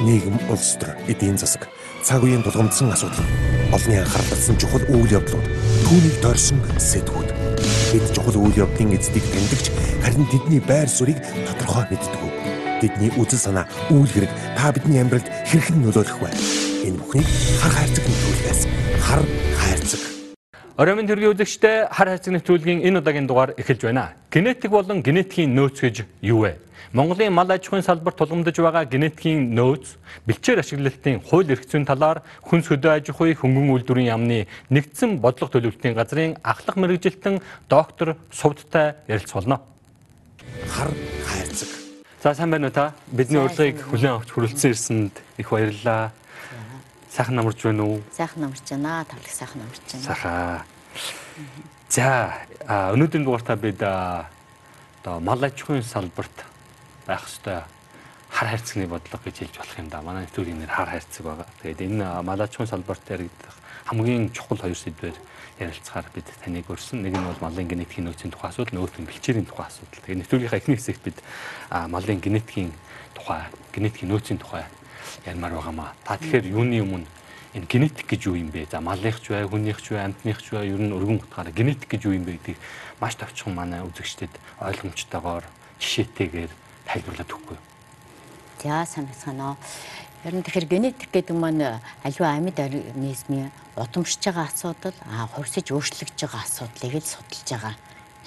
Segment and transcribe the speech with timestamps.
[0.00, 1.68] нийгэм, улс төр, эдийн засаг,
[2.02, 3.24] цаг үеийн тулгамдсан асуудал,
[3.72, 5.46] олонний анхаарал татсан чухал үйл явдлууд,
[5.84, 7.28] түүнийг дорсон сэдвүүд.
[7.92, 9.66] Бид чухал үйл явдлын эздийг тэмдэгч
[10.00, 12.22] харин тэдний байр суурийг тодорхой мэддэг.
[12.80, 16.32] Тэдний үзэл санаа, үйл хэрэг та бидний амьдралд хэрхэн нөлөөлөх вэ?
[16.88, 17.28] Энэ бүхнийг
[17.60, 18.60] хар хайрцаг нөлөөлөхөөс
[19.04, 19.22] хар
[19.60, 20.02] хайрцаг
[20.80, 24.16] Оройн төргийн үзэгчтэй хар хайрцаг нэвтрүүлгийн энэ удаагийн дугаар эхэлж байна.
[24.32, 26.56] Генетик болон генетикийн нөөц гэж юу вэ?
[26.92, 32.22] Монголын мал аж ахуйн салбарт тулгамдж байгаа генетикийн нөөц, бэлчээр ашиглалтын хууль эрх зүйн талаар
[32.42, 38.94] хүнс хөдөө аж ахуй хөнгөн үйлдвэрийн яамны нэгдсэн бодлого төлөвлөлтийн газрын ахлах мэрэгжилтэн доктор Сувдтай
[39.06, 39.60] ярилцуулна.
[40.68, 40.90] Хар
[41.24, 41.68] хайрцаг.
[42.22, 42.94] За сайн байна уу та?
[43.06, 46.12] Бидний урилгыг хүлээн авч хүрэлцэн ирсэнд их баярлалаа.
[47.10, 48.02] Сайхан намарч байна уу?
[48.12, 49.04] Сайхан намарч байна.
[49.08, 50.04] Тавлаг сайхан намарч байна.
[50.04, 50.62] Сайхан.
[51.88, 52.34] За
[52.94, 56.44] өнөөдрийн дугаартаа бид одоо мал аж ахуйн салбарт
[57.06, 57.62] байх ёстой
[58.30, 60.02] хар хайрцагны бодлого гэж хэлж болох юм да.
[60.02, 61.46] Манай нэвтрүүлгийн нэр хар хайрцаг байгаа.
[61.62, 63.56] Тэгээд энэ мал аж ахуйн салбарт яригдах
[63.90, 65.18] хамгийн чухал хоёр сэдвээр
[65.58, 67.02] ярилцахаар бид таныг өрсөн.
[67.02, 70.02] Нэг нь бол малын генетикийн нөөцийн тухай асуудал, нөгөөх нь бэлчээрийн тухай асуудал.
[70.06, 71.18] Тэгээд нэвтрүүлгийнхаа эхний хэсэгт бид
[71.70, 72.72] малын генетикийн
[73.14, 73.42] тухай,
[73.74, 74.64] генетикийн нөөцийн тухай
[75.26, 75.90] ярмаар байгаамаа.
[76.06, 77.08] Та тэгэхээр юуны өмнө
[77.58, 78.70] энэ генетик гэж юу юм бэ?
[78.70, 82.24] За малынхч бай, хүнийхч бай, амьтныхч бай, ер нь өргөн утгаараа генетик гэж юу юм
[82.24, 82.58] бэ гэдгийг
[83.02, 84.30] маш товчхон манай үзэгчдэд
[84.62, 85.44] ойлгомжтойгоор
[85.82, 86.52] жишээтэйгээр
[86.90, 87.58] тайлбарлаад өгөхгүй.
[88.62, 89.54] За санацгаанаа.
[90.26, 96.18] Ер нь тэгэхээр генетик гэдэг маань аливаа амьд организмын удамшиж байгаа асуудал, а хувьсаж өөрчлөгдөж
[96.26, 97.74] байгаа асуудлыг л судалж байгаа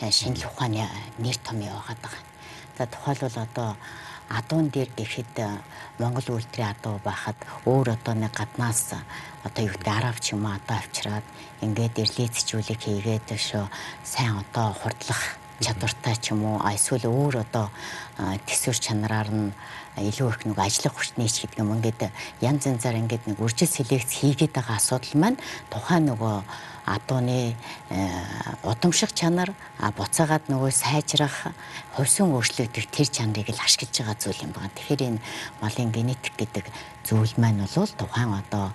[0.10, 2.24] шинжлэх ухааны нэр том яваад байгаа.
[2.78, 3.78] За тухайлбал одоо
[4.30, 5.62] адуун дээр гэхэд э,
[6.00, 7.38] Монгол үйлдвэрийн адуу байхад
[7.70, 8.98] өөр одоо нэг гаднаас
[9.46, 11.26] одоо юу гэдэг арав ч юм уу одоо авчираад
[11.62, 13.70] ингээд эрлээцчүүлэг хийгээд шүү
[14.02, 17.70] сайн одоо хурдлах чадвартай ч юм уу эсвэл өөр одоо
[18.18, 19.52] төсвөр чанараар нь
[19.98, 21.78] илүү их нэг ажиллах хүчний ч гэдэг юм.
[21.78, 22.10] Ингээд
[22.42, 25.38] янз янзаар ингээд нэг үржил селекц хийгээд байгаа асуудал маань
[25.70, 26.36] тухайн нөгөө
[26.86, 27.56] адууны
[28.64, 29.54] удамших чанар
[29.96, 31.54] буцаагаад нөгөө сайжрах
[31.96, 34.76] хувьсан өөрчлөгдөх тэр чанарыг л ашиглаж байгаа зүйл юм байна.
[34.76, 35.24] Тэгэхээр энэ
[35.62, 36.66] малын генетик гэдэг
[37.08, 38.72] зүйл маань бол тухайн одоо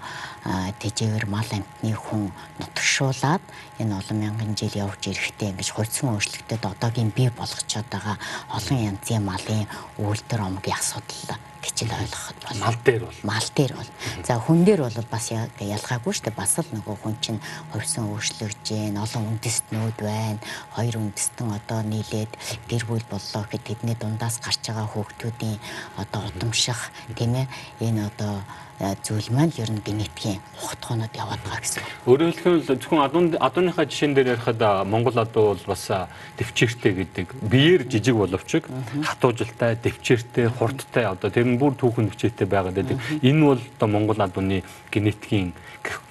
[0.80, 3.42] тэжээвэр мал амтны хүн нутагшуулаад
[3.80, 8.16] энэ олон мянган жил явж ирэхдээ ингэж хувьсан өөрчлөлтөд одоогийн бий болгочод байгаа
[8.52, 9.68] олон янзын малын
[10.00, 13.20] үйлдвэр омгийн асуудал гэж л ойлгоход бол мал дээр бол.
[13.22, 13.90] Мал дээр бол.
[14.26, 16.38] За хүн дээр бол бас ялгаагүй шүү дээ.
[16.38, 17.40] Бас л нөгөө хүн чинь
[17.72, 20.38] хувьсан өөрчлөгдөж гин олон үндэстнүүд байна.
[20.74, 22.32] Хоёр үндэстэн одоо нийлээд
[22.70, 25.58] гэр бүл боллоо гэхэд тэдний дундаас гарч байгаа хүүхдүүдийн
[25.98, 26.80] одоо удамших
[27.18, 27.46] тийм ээ
[27.82, 28.42] энэ одоо
[28.78, 31.82] зүйл маань ер нь генетикийн ухтгоонод яваад байгаа гэсэн.
[32.06, 35.90] Өөрөөр хэлбэл зөвхөн адуун адууныхаа жишээн дээр ярихад Монгол адуу бол бас
[36.38, 38.62] дэвчээртэй гэдэг биеэр жижиг боловч
[39.02, 42.98] хатуужилтай, дэвчээртэй, хурдтай одоо тэр нь бүр түүхэн дэвчээртэй байгаад байдаг.
[43.18, 44.62] Энэ бол одоо Монгол адууны
[44.94, 45.58] генетикийн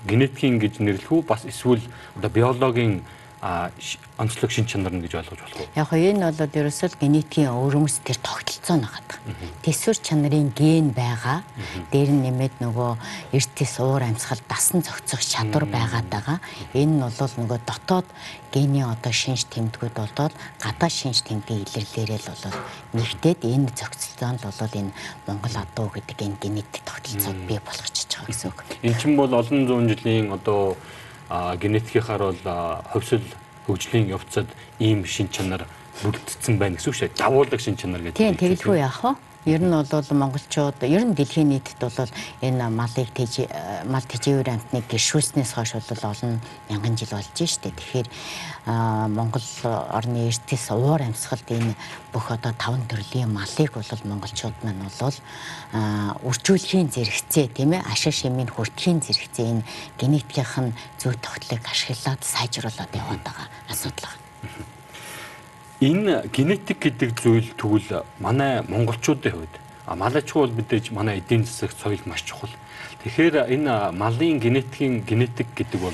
[0.03, 1.84] генетикийн гэж нэрлэх үү бас эсвэл
[2.19, 3.03] одоо биологийн
[4.18, 5.69] онцлог шин чанар нь гэж ойлгож болох уу?
[5.78, 9.09] Яг нь энэ бол ерөөсөө генетикийн өрөмс тэр тогтолцоо нагаад.
[9.62, 11.46] Тэсвэр чанарын ген байгаа.
[11.94, 12.91] Дээр нь нэмээд нөгөө
[13.38, 16.38] эртис уур амьсгал дасан зохицох чадвар байгаад байгаа.
[16.74, 18.08] Энэ нь бол нөгөө дотоод
[18.52, 22.58] гений одоо шинж тэмдгүүд болоод гадаа шинж тэмдгийн илэрлээрээ л бол
[22.97, 24.91] нэгтээд энэ зохицолтоонд бол энэ
[25.28, 28.59] Монгол адуу гэдэг энэ генетик тогтолцоод бий болгочихж байгаа гэсэн үг.
[28.81, 30.74] Эн чинь бол олон зуун жилийн одоо
[31.29, 32.41] генетикийнхаар бол
[32.93, 33.23] хөвсөл
[33.67, 34.47] хөгжлийн явцад
[34.79, 35.67] ийм шин чанар
[36.01, 37.19] бүрдсэн байна гэсэн үг шүү дээ.
[37.19, 38.17] Давуулаг шин чанар гэдэг.
[38.17, 39.11] Тийм тэгэлгүй яах вэ?
[39.47, 42.12] Ер нь бол монголчууд ер нь дэлхийн нийтэд бол
[42.44, 43.47] энэ малыг тэж
[43.88, 47.72] мал тэжээвэр амтныг гэршүүлснээс хойш бол олон мянган жил болж штэ.
[47.72, 48.08] Тэгэхээр
[49.16, 51.80] Монгол орны эрдэс уур амьсгалд энэ
[52.12, 55.18] бүх одоо таван төрлийн малыг бол монголчууд маань бол
[56.28, 63.24] үржүүлэхийн зэрэгцээ тийм ээ ашиг шимийн хүртхийн зэрэгцээ энэ генетикийн зөв тогтлыг ашиглаад сайжруулад яваад
[63.24, 64.76] байгаа асуудал байна
[65.79, 69.55] энэ генетик гэдэг зүйл тэгвэл манай монголчуудын хувьд
[69.85, 72.49] малачгүй бол мэдээж манай эдийн засаг соёл маш чухал.
[73.03, 75.93] Тэгэхээр энэ малын генетикийн генетик гэдэг бол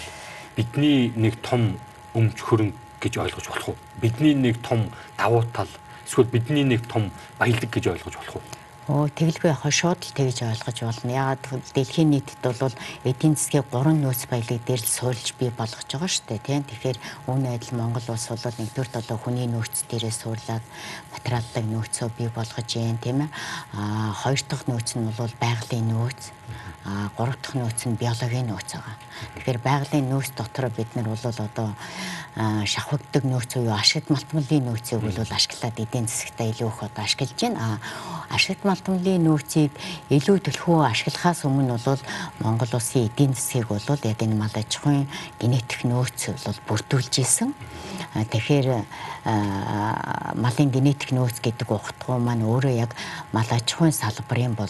[0.55, 1.75] бидний нэг том
[2.15, 3.77] өмч хөрөнгө гэж ойлгож болох уу?
[3.99, 4.87] Бидний нэг том
[5.19, 5.67] давуу тал
[6.07, 8.62] эсвэл бидний нэг том баялаг гэж ойлгож болох уу?
[8.83, 11.07] Оо тэгэлгүй яхаа шууд л тэгж ойлгож болно.
[11.07, 11.39] Ягаад
[11.71, 12.75] дэлхийн нийтэд бол
[13.07, 16.43] эдийн засгийн гурван нөөц баялаг дээр л суурилж бий болгож байгаа шүү дээ.
[16.43, 16.63] Тийм.
[16.67, 16.97] Тэгэхээр
[17.31, 20.65] үүн адил Монгол улс бол нэгдүгээр одоо хүний нөөц дээрээ суурлаад
[21.15, 23.31] материаллык нөөцөө бий болгож байна, тийм ээ.
[23.71, 26.21] Аа хоёр дахь нөөц нь бол байгалийн нөөц.
[26.83, 28.95] Аа гурав дахь нөөц нь биологийн нөөц байгаа.
[29.39, 31.71] Тэгэхээр байгалийн нөөц дотор бид нар бол одоо
[32.35, 37.79] шавхагддаг нөөц уу ашигт малтмалын нөөцийг бол ашиглаад эдийн засагтаа илүү их одоо ашиглаж байна.
[37.79, 39.71] А ашигт малтмлын нөөцийг
[40.09, 42.01] илүү төлхөө ашиглахаас өмнө бол
[42.43, 45.07] Монгол улсын эдийн засгийг бол яг энэ мал аж ахуйн
[45.39, 47.55] генетик нөөц бол бүрдүүлж исэн.
[48.11, 48.83] Тэгэхээр
[49.25, 52.91] малын генетик нөөц гэдэг ухтгуу маань өөрөө яг
[53.31, 54.67] мал аж ахуйн салбарын бол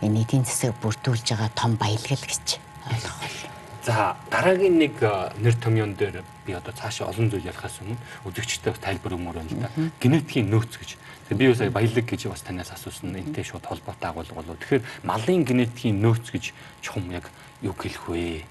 [0.00, 2.56] энэ эдийн засаг бүрдүүлж байгаа том баялгал гэж
[2.88, 3.48] ойлгох болно.
[3.84, 5.00] За дараагийн нэг
[5.40, 9.60] нэр томьёон дээр би одоо цаашаа олон зүйл ярихаас өмнө үзэгчтэй тайлбар өгмөр байна л
[9.64, 9.70] да.
[10.00, 10.96] Генетикийн нөөц гэж.
[11.28, 14.56] Тэгээ би бас баялаг гэж бас танаас асуусан энтэй шууд холбоотой агуулга болов.
[14.60, 17.28] Тэгэхээр малын генетикийн нөөц гэж чухам яг
[17.60, 18.44] юу хэлэх вэ?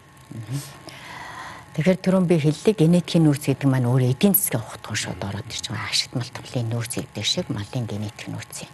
[1.79, 5.71] Тэгэхээр түрүүн би хэллээ генетикийн нөөц гэдэг маань өөр эдийн засгийн ухтган шууд ороод ирж
[5.71, 5.87] байгаа.
[5.87, 8.71] Ашигт малтгалын нөөц гэдэг шиг малын генетик нөөц юм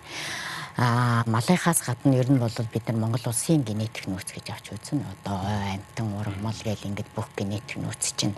[0.82, 5.06] а малынхаас гадна ер нь бол бид нар Монгол улсын генетик нөөц гэж авч үзэн
[5.06, 8.34] одоо ой амтан ургамал гэл ингээд бүх генетик нөөц чинь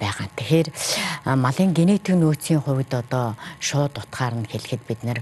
[0.00, 0.32] байгаа.
[0.32, 0.68] Тэгэхээр
[1.36, 5.20] малын генетик нөөцийн хувьд одоо шууд утгаар нь хэлэхэд бид нар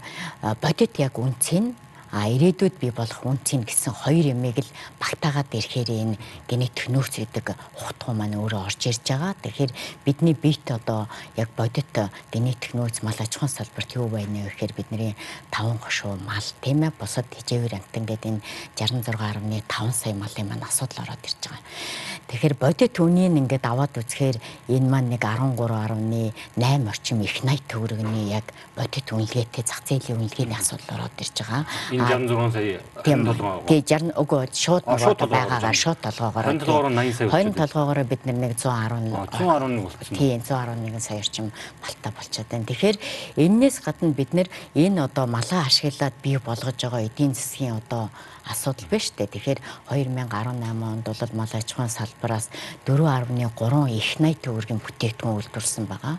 [0.62, 1.74] бодит яг үнцийн
[2.14, 4.70] а ирээдүйд би болох үнцийн гэсэн хоёр ямыг л
[5.02, 6.16] багтаагаад ирэхээр энэ
[6.46, 9.34] генетик нөөц гэдэг ухтгуу маань өөрөө орж ирж байгаа.
[9.42, 9.72] Тэгэхээр
[10.06, 11.90] бидний биет одоо яг бодит
[12.30, 15.18] генетик нөөц мал аж ахуйн салбарт юу байна вэ гэхээр бидний
[15.50, 18.42] 5 хошуу мал тийм ээ бусад хижээвэр амтан гэдэг энэ
[18.78, 21.66] 66.5 сая малын маань асуудал ороод ирж байгаа.
[22.30, 24.38] Тэгэхээр бодит үнийн ингээд аваад үзэхээр
[24.70, 28.46] энэ маань нэг 13.8 орчим их 80 төгрөгний яг
[28.78, 31.62] бодит үнэлгээтэй зах зээлийн үнэлгээний асуудал ороод ирж байгаа.
[32.08, 33.62] 66 сая тийм толгоо.
[33.66, 36.44] Тий 60 үгүй шууд байгаагаар шууд толгоогоор.
[36.44, 37.30] Хонь толгоогоор 80 сая.
[37.30, 40.16] Хонь толгоогоор бид нэг 110 111 болсон.
[40.16, 41.52] Тий 111 сая орчим
[41.82, 42.64] балта болчиход байна.
[42.64, 42.96] Тэгэхээр
[43.36, 48.10] энээс гадна бид нэр энэ одоо малаа ашиглаад бий болгож байгаа эдийн засгийн одоо
[48.44, 49.26] асуудал биш үү.
[49.26, 52.52] Тэгэхээр 2018 онд бол мал аж ахуйн салбараас
[52.84, 56.16] 4.3 их 80 төгрөгийн бүтээгдэхүүн үйлдвэрлэсэн байгаа.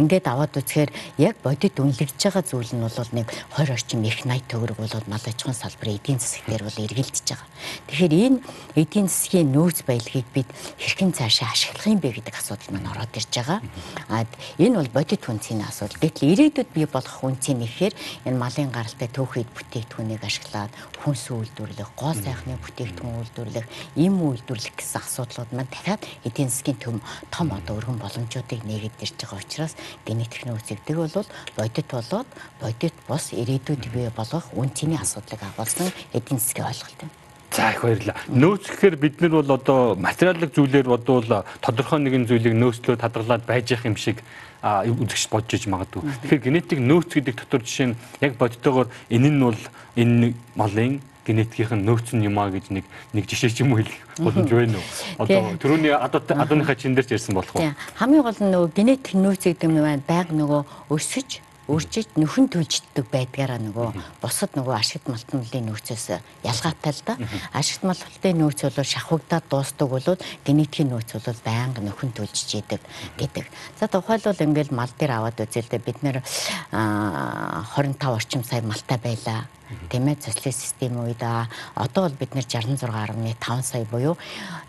[0.00, 0.90] Ингээд аваад үзэхээр
[1.20, 5.26] яг бодит үнэлэгдэж байгаа зүйл нь бол нэг 20 орчим их 80 төгрөг бол мал
[5.26, 7.48] аж ахуйн салбарын эдийн засаг дээр бол эргэлдэж байгаа.
[7.90, 8.38] Тэгэхээр энэ
[8.78, 10.48] эдийн засгийн нөөц баялагийг бид
[10.78, 13.60] хэрхэн цаашаа ашиглах юм бэ гэдэг асуудал маань ороод ирж байгаа.
[14.08, 14.22] А
[14.62, 15.98] энэ бол бодит үнцгийн асуудал.
[15.98, 17.94] Гэтэл ирээдүйд бий болох үнцийн нэхээр
[18.30, 20.72] энэ малын гаралтай төөхөйд бүтээгдэхүүнийг ашиглаад
[21.02, 23.66] хүнс үйл үйлдвэрлэх, гол сайхны бүтээгдэхүүн үйлдвэрлэх,
[23.96, 27.00] им үйлдвэрлэх гэсэн асуудлууд маань дахиад эдийн засгийн төм
[27.32, 29.74] том одоо өргөн боломжуудыг нээгээд ирж байгаа учраас
[30.04, 31.26] генетик нөөцөгдөг бол
[31.56, 32.28] бодит болоод
[32.60, 37.10] бодит бус ирээдүйд бий болгох үн цэний асуудлыг агуулсан эдийн засгийн ойлголт юм.
[37.50, 38.16] За их баярлалаа.
[38.28, 41.24] Нөөц гэхээр бид нар бол одоо материалын зүйлээр бодвол
[41.64, 44.20] тодорхой нэгэн зүйлийг нөөцлөө хадгалаад байж явах юм шиг
[44.60, 46.02] үзэгч бодож иж магадгүй.
[46.28, 49.60] Тэгэхээр генетик нөөц гэдэг дотор жишээ нь яг бодтойгоор энэ нь бол
[49.96, 52.84] энэ малын генетикийн нөөц нь юм а гэж нэг
[53.16, 54.86] нэг жишээ ч юм уу хэлэх боломж байна уу?
[55.24, 57.72] Одоо түрүүний адууныхаа чин дээр ч ярьсан болох уу?
[57.96, 60.04] Хамгийн гол нь нөгөө генетик нөөц гэдэг юм байна.
[60.04, 63.88] Байг нөгөө өсөж өөрчилж нөхөн төлжддөг байдгаараа нөгөө
[64.24, 66.06] бусад нөгөө ашигт малтмлын нөөцөөс
[66.40, 67.14] ялгаатай л да.
[67.52, 70.08] Ашигт малтмлын нөөц бол шахагдаад дуустдаг бол
[70.48, 72.80] генетикийн нөөц бол байнга нөхөн төлжж идэг
[73.20, 73.44] гэдэг.
[73.76, 76.24] За тухайлбал ингээл мал дээр аваад үзэл дээ бид нэр
[76.72, 79.44] 25 орчим сая малтай байлаа
[79.92, 84.16] тийм ээ социалист систем үед одоо бол бид нэр 66.5 сая буюу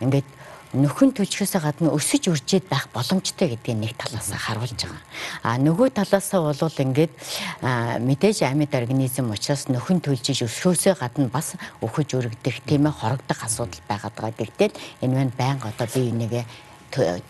[0.03, 0.27] ингээд
[0.73, 5.01] нөхөн төлчхөөсөө гадна өсөж үржиж байх боломжтой гэдгийг нэг талаас харуулж байгаа.
[5.41, 7.13] А нөгөө талаас бол ингээд
[8.05, 13.81] мэдээж амьд организм учраас нөхөн төлжиж өсөхөөсөө гадна бас өхөж өргөдөх тийм ээ хорогдох асуудал
[13.89, 14.37] байгаад байгаа.
[14.37, 14.69] Гэхдээ
[15.01, 16.45] энэ маань байнга одоо би энийгээ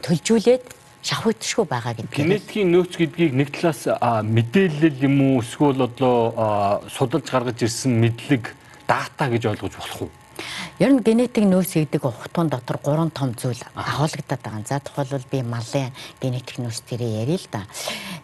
[0.03, 0.63] төлжүүлээд
[0.99, 2.11] шавхагдшгүй байгаа гэдэг.
[2.11, 8.51] Генетикийн нөөц гэдгийг нэг талаас мэдээлэл юм уу эсвэл одоо судалж гаргаж ирсэн мэдлэг
[8.83, 10.11] дата гэж ойлгож болох уу?
[10.79, 14.63] Ер нь генетик нөөц гэдэг ухтун дотор гурван том зүйл агуулгадаад байгаа.
[14.67, 15.91] За тухайлбал би малын
[16.21, 17.67] генетик нөөц тэрэ ярил л да.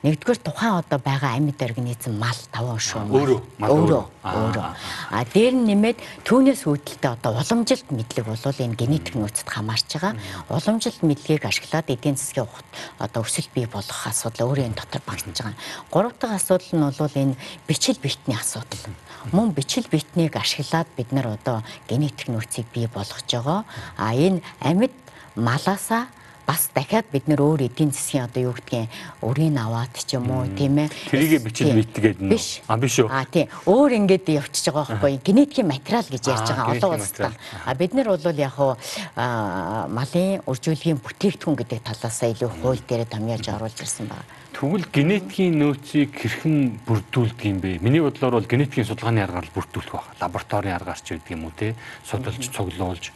[0.04, 3.12] Нэгдүгээр тухайн одоо байгаа амьд организм мал таван шүү.
[3.12, 4.68] Өөрөө өөрөө өөрөө.
[5.14, 10.14] А дээр нь нэмээд түүнээс үүдэлтэй одоо уламжилт мэдлэг бол энэ генетик нөөцөд хамаарч байгаа.
[10.50, 12.50] Уламжилт мэдлэгийг ашиглаад эдийн засгийн
[12.98, 15.54] одоо өсөлт бий болох асуудал өөрөө энэ дотор багтж байгаа.
[15.94, 17.38] Гурав дахь асуудал нь бол энэ
[17.70, 18.84] бичил битний асуудал.
[19.32, 23.66] Мөн бичил битнийг ашиглаад бид нар одоо генетик нөөцийг бий болгож байгаа.
[23.98, 24.94] А энэ амьд
[25.36, 26.10] малаасаа
[26.46, 28.90] бас дахиад бид нөр өөр эдийн засгийн одоо юу гэдгийг
[29.26, 30.90] өрийг аваад ч юм уу тийм ээ.
[31.10, 32.38] Тэрийг бичил битгээд нэ
[32.70, 33.02] а биш.
[33.02, 33.10] үү?
[33.10, 33.50] А тийм.
[33.66, 35.20] Өөр ингээд явчихж байгаа байхгүй.
[35.26, 37.34] Генетикийн материал гэж ярьж байгаа олон улстай
[37.66, 38.78] а бид нар бол яг хуу
[39.18, 44.26] малын үржүүлгийн бүтээгдэхүүн гэдэг талаас илүү хууль дээр томьёолж оруулж ирсэн байна.
[44.56, 47.84] Тэгвэл генетикийн нөөцийг хэрхэн бүрдүүлдэг юм бэ?
[47.84, 50.08] Миний бодлоор бол генетикийн судалгааны аргаар бүрдүүлэх баг.
[50.22, 51.76] Лабораторийн аргаар ч гэдэг юм уу те?
[52.08, 53.12] Судалж цуглуулж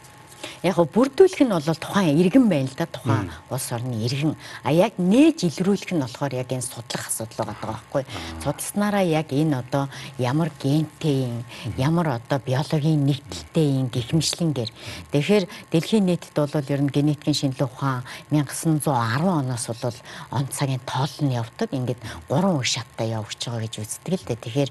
[0.62, 4.36] Яг го бүрдүүлэх нь бол тухайн иргэн байна л да тухайн улс орны иргэн.
[4.60, 8.04] А яг нээж илрүүлэх нь болохоор яг энэ судлах асуудал байгаа байхгүй.
[8.44, 9.88] Судалснараа яг энэ одоо
[10.20, 11.44] ямар гентэй юм,
[11.80, 14.70] ямар одоо биологийн нэгдэлтэй юм гихмишлэнгээр.
[15.16, 19.98] Тэгэхээр дэлхийн нийтэд бол ер нь генетикийн шинжилгээ ухаан 1910 оноос бол
[20.28, 21.72] он цагийн тоол нь явдаг.
[21.72, 24.44] Ингээд гурван үе шаттай явж байгаа гэж үздэг л дээ.
[24.44, 24.70] Тэгэхээр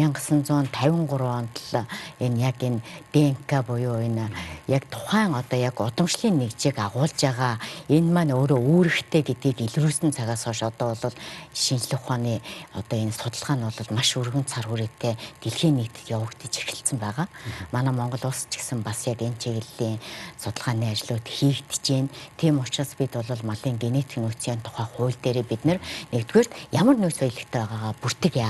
[0.00, 1.84] 1953 онд л
[2.24, 2.80] энэ яг энэ
[3.12, 4.32] ДНК буюу энэ
[4.64, 7.58] яг тухайн одоо яг удамшлын нэгжийг агуулж байгаа
[7.90, 11.16] энэ маань өөрөө үүрэгтэй гэдгийг илрүүлсэн цагаас хойш одоо бол
[11.54, 12.38] шинжлэх ухааны
[12.76, 17.26] одоо энэ судалгаа нь бол маш өргөн цар хүрээтэй дэлхийн нийтэд явагдаж эхэлсэн байгаа.
[17.72, 19.98] Манай Монгол улс ч гэсэн бас яг энэ чиглэлийн
[20.38, 22.08] судалгааны ажлууд хийгдэж байна.
[22.36, 27.60] Тийм учраас бид бол малын генетик нөөцийн тухай хууль дээр бид нэгдүгээр ямар нөөц баялагтай
[27.64, 28.46] байгаагаа бүртгэе.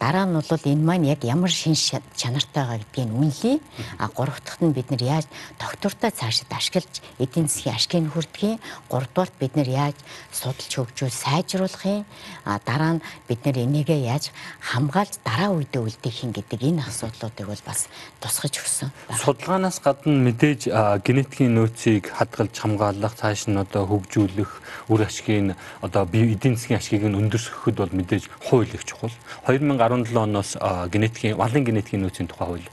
[0.00, 3.60] Дараа нь бол энэ маань яг ямар шин чанартай байгаа гэдгийг үнэлье.
[3.98, 5.26] А гурав дахь нь бид нар яаж
[5.84, 8.56] доктортой цаашид ашиглаж эдийн засгийн ашгийг хүрдэхин.
[8.88, 9.98] Гуравдугаарт бид нар яаж
[10.32, 12.08] судалж хөгжүүл сайжруулах юм.
[12.48, 14.32] А дараа нь бид нар энийгээ яаж
[14.64, 18.88] хамгаалж дараа үедээ үлдээх юм гэдэг энэ асуудлуудыг бол бас тусгаж өгсөн.
[19.12, 20.72] Судалгаанаас гадна мэдээж
[21.04, 25.52] генетикийн нөөцийг хадгалж хамгаалах, цааш нь одоо хөгжүүлэх, үр ашгийг
[25.84, 29.12] одоо бие эдийн засгийн ашгийг нь өндөрсгөхөд бол мэдээж хууль их чухал.
[29.44, 30.56] 2017 оноос
[30.88, 32.68] генетикийн валын генетикийн нөөцийн тухай хууль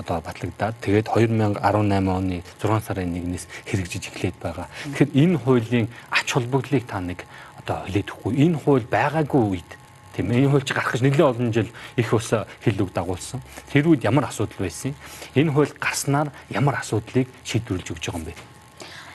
[0.00, 1.60] одоо батлагдаад тэгээд 2018
[2.08, 4.66] оны 6 сарын 1-ээс хэрэгжиж эхлээд байгаа.
[4.96, 7.28] Тэгэхээр энэ хуулийн ач холбогдлыг та нэг
[7.60, 8.32] одоо хилээд өгөхгүй.
[8.40, 9.70] Энэ хууль байгаагүй үед
[10.16, 12.32] тийм энэ хууль чи гарах гэж нэлээд олон жил их ус
[12.64, 13.40] хил үг дагуулсан.
[13.72, 14.96] Тэр үед ямар асуудал байсан?
[15.36, 18.34] Энэ хууль гарснаар ямар асуудлыг шийдвэрлэж өгч байгаа юм бэ?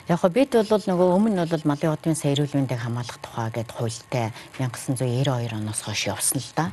[0.06, 3.74] Яг го бид бол нөгөө өмнө бол малын удмын сая эрүүл мэндийг хамгаалах тухай гэдэг
[3.74, 6.70] хуультай 1992 оноос хойш явсан л да.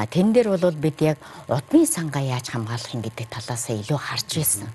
[0.00, 4.28] А тэн дээр бол бид яг удмын сангаа яаж хамгаалах юм гэдэг талаас илүү харж
[4.32, 4.72] байсан.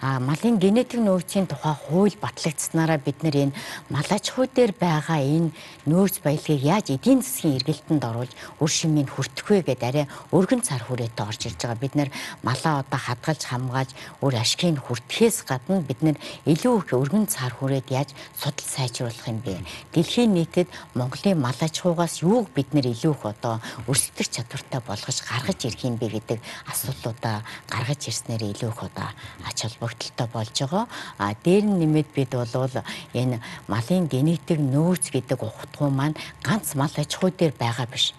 [0.00, 3.56] Малын генетик нөөцийн тухай хууль батлагдсанараа бид нэр энэ
[3.92, 5.52] мал аж ахуй дээр байгаа энэ
[5.84, 8.32] нөөц баялагийг яаж эдийн засгийн эргэлтэнд оруулж
[8.64, 11.84] үр шимийг хүртэх вэ гэдээ арай өргөн цар хүрээтэй орж ирж байгаа.
[11.84, 12.08] Бид нэр
[12.40, 13.90] малаа одоо хадгалж хамгааж
[14.24, 16.16] үр ашгийг хүртэхээс гадна бид нэр
[16.48, 19.60] илүү их өргөн цар хүрээд яаж судал сайжруулах юм бэ?
[19.92, 25.18] Дэлхийн нийтэд Монголын мал аж ахуйгаас юуг бид нэр илүү их одоо өрсөлдөх чадвартай болгож
[25.28, 26.40] гаргаж ирэх юм бэ гэдэг
[26.72, 29.08] асуудлуудаа гаргаж ирснээр илүү их одоо
[29.44, 30.88] ач холбогдолтой болж байгаа.
[31.18, 32.70] А дээр нь нэмээд бид бол
[33.14, 38.14] энэ малын генетик нөөц гэдэг ухтгуу маань ганц мал аж ахуй дээр байгаа биш.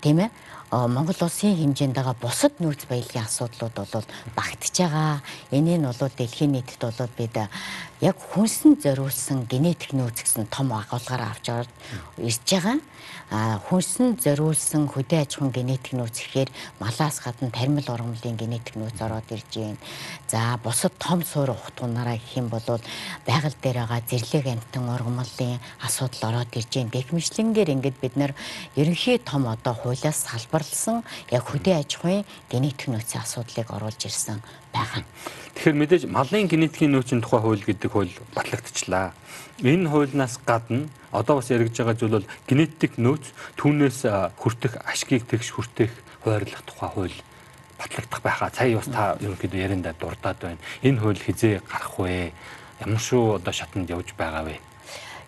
[0.00, 0.30] Тийм ээ?
[0.72, 5.20] Монгол улсын хэмжээнд байгаа бусад нөөц баялагын асуудлууд бол багтж байгаа.
[5.50, 7.36] Энийг нь бол дэлхийн нийтэд бол бид
[8.00, 11.68] яг хүнсэн зориулсан генетик нөөц гэсэн том агуулгаар авч
[12.16, 12.80] ирж байгаа
[13.32, 19.24] хүнсэн зориулсан хөдөө аж ахуйн генетик нөөц гэхээр малаас гадна тармил ургамлын генетик нөөц ороод
[19.32, 19.80] ирж байна.
[20.28, 22.60] За бусад том суур ухтгуунаараа гэх юм бол
[23.24, 26.92] байгаль дээр байгаа зэрлэг амтан ургамлын асуудал ороод ирж байна.
[26.92, 28.32] Гэхмэчлэнгээр ингээд бид нэр
[28.76, 31.00] ерөнхий том одоо хуулиас салбарлсан
[31.32, 35.04] яг хөдөө аж ахуйн генетик нөөцийн асуудлыг оруулж ирсэн байгаа.
[35.54, 39.12] Тэгэхээр мэдээж малын генетикийн нөөцийн тухай хууль гэдэг хууль батлагдчихлаа.
[39.62, 44.08] Энэ хуулиас гадна одоо бас яригдж байгаа зүйл бол генетик нөөц түүнээс
[44.40, 45.92] хүртэх ашгийг тэгш хүртэх
[46.24, 47.16] хуваарлах тухай хууль
[47.78, 48.50] батлагдах байхаа.
[48.50, 50.62] Сая бас та ерөнхийдөө яриандаа дурдаад байна.
[50.82, 52.32] Энэ хууль хизээ гарах вэ?
[52.80, 54.56] Ямар шүү одоо шатанд явж байгаа вэ?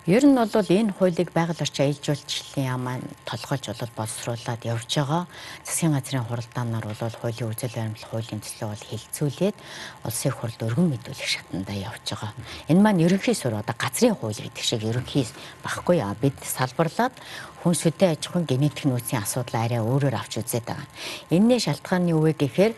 [0.07, 5.25] Ер нь бол энэ хуулийг байгаль орчин аялал жуулчлалын яамаа толгойлж бол боловсруулад явж байгаа.
[5.65, 9.57] Засгийн газрын хуралдаанаар бол хуулийн үзэл баримтлах хуулийн төслөө бол хилцүүлээд
[10.05, 12.37] улсын хурлд өргөн мэдүүлэх шатндаа явж байгаа.
[12.69, 15.25] Энэ маань ерөнхий суурь одоо газрын хууль гэдэг шиг ерөнхий
[15.65, 17.17] багхгүй яа бид салбарлаад
[17.65, 20.85] хүн сүдэ аж ахуйн генетик нөөцийн асуудал арай өөрөөр авч үзээд байгаа.
[21.33, 22.77] Энэний шалтгаан нь юу вэ гэхээр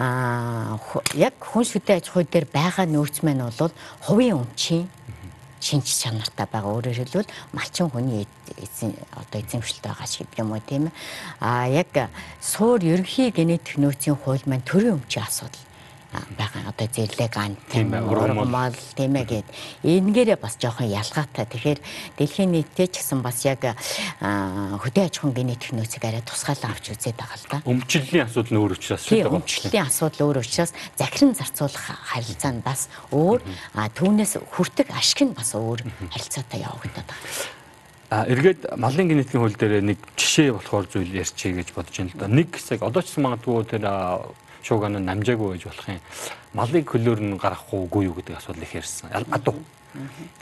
[0.00, 0.80] аа
[1.12, 3.76] яг хүн сүдэ аж ахуй дээр байгаа нөөц маань бол
[4.08, 4.88] хувийн өмчийн
[5.62, 6.74] шинж чанартай байгаа.
[6.74, 8.26] Өөрөөр хэлбэл малчин хүний
[8.58, 10.94] эзэн одоо эзэмшилт байгаа шиг юм уу тийм ээ.
[11.40, 12.10] А яг
[12.42, 15.71] суур ерөнхий генетик нөөцийн хууль маань төрийн өмчийн асуудал
[16.12, 19.48] байгаа одоо зэрлэг ан тийм ээ ургамал тийм ээ гэд
[19.82, 21.48] энэгээрээ бас жоохон ялгаатай.
[21.48, 21.80] Тэгэхээр
[22.20, 23.64] дэлхийн нийтэд ч гэсэн бас яг
[24.20, 27.58] хөдөө аж ахуйн генетик нөөцийг арай тусгаалan авч үзээд байгаа л да.
[27.64, 29.32] Өмчлөлийн асуудал нь өөр учраас шүү дээ.
[29.32, 33.40] Өмчлөлийн асуудал өөр учраас захиран зарцуулах харилцаа нь бас өөр
[33.72, 35.80] түүнээс хүртэг ашиг нь бас өөр
[36.12, 37.60] харилцаатай явагдаад байгаа.
[38.12, 42.20] А эргээд малын генетикийн хууль дээр нэг жишээ болохоор зүйл ярьчих гэж бодож байна л
[42.20, 42.28] да.
[42.28, 43.88] Нэг хэсэг одоо ч магадгүй тэр
[44.62, 46.00] шууган нь намжаагүй байж болох юм.
[46.54, 49.10] Малыг хөлөөр нь гаргахгүй юу гэдэг асуудал их ярьсан.
[49.30, 49.58] Адуу.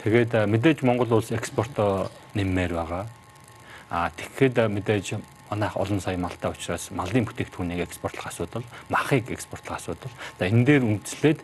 [0.04, 3.06] Тэгээд мэдээж Монгол улс экспортоо нэммээр байгаа.
[3.90, 5.18] А тэгэхэд мэдээж
[5.50, 10.12] манайх олон сая малтай учраас малын бүтээгдэхүүнийг экспортлох асуудал, махыг экспортлох асуудал.
[10.38, 11.42] За энэ дээр үндэслээд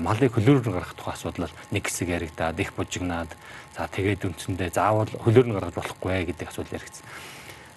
[0.00, 3.28] малыг хөлөөр нь гаргах тухай асуудал нэг хэсэг яригадаад их бужигнаад
[3.76, 7.04] за тэгээд үндсэндээ заавал хөлөөр нь гаргаж болохгүй гэдэг асуудал яригдсан.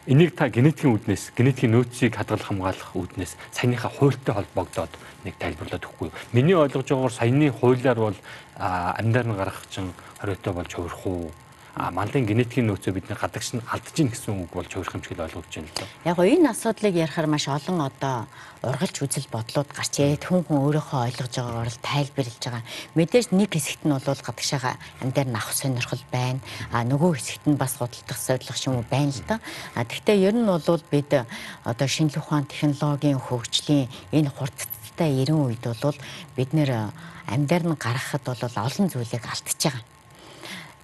[0.08, 4.94] Энийг та генетикийн үүднээс, генетикийн нөөцийг хадгалах хамгаалах үүднээс саяныхаа хуультай холбогдоод
[5.28, 6.16] нэг тайлбарлаад өгөхгүй?
[6.32, 8.16] Миний ойлгож байгаагаар саяны хуулиар бол
[8.56, 9.92] амьдаар нь гаргах чинь
[10.24, 11.28] хориотой болж хувирах уу?
[11.77, 15.03] А малын генетикийн нөөцөө бид нэг гадагш нь алдаж гин гэсэн үг болж хувирах юм
[15.05, 15.88] шиг л ойлгож байна л доо.
[16.10, 18.25] Яг энэ асуудлыг ярихаар маш олон одоо
[18.65, 22.63] ургалж үзэл бодлууд гарч ирээд хүн хүн өөрөөхөө ойлгож байгаагаар л тайлбарлаж байгаа.
[22.98, 24.74] Мэдээж нэг хэсэгт нь бол гадагшаага
[25.05, 26.41] амьдаар нах сонирхол байна.
[26.74, 29.38] А нөгөө хэсэгт нь бас худалдах зорилго юм уу байна л да.
[29.77, 31.13] А тэгвэл ер нь бол бид
[31.62, 33.86] одоо шинжлэх ухаан технологийн хөгжлийн
[34.17, 35.98] энэ хурдтай ирэн үед бол
[36.34, 36.89] бид нэр
[37.29, 39.97] амьдаар нь гаргахад бол олон зүйлийг алдчихж байгаа.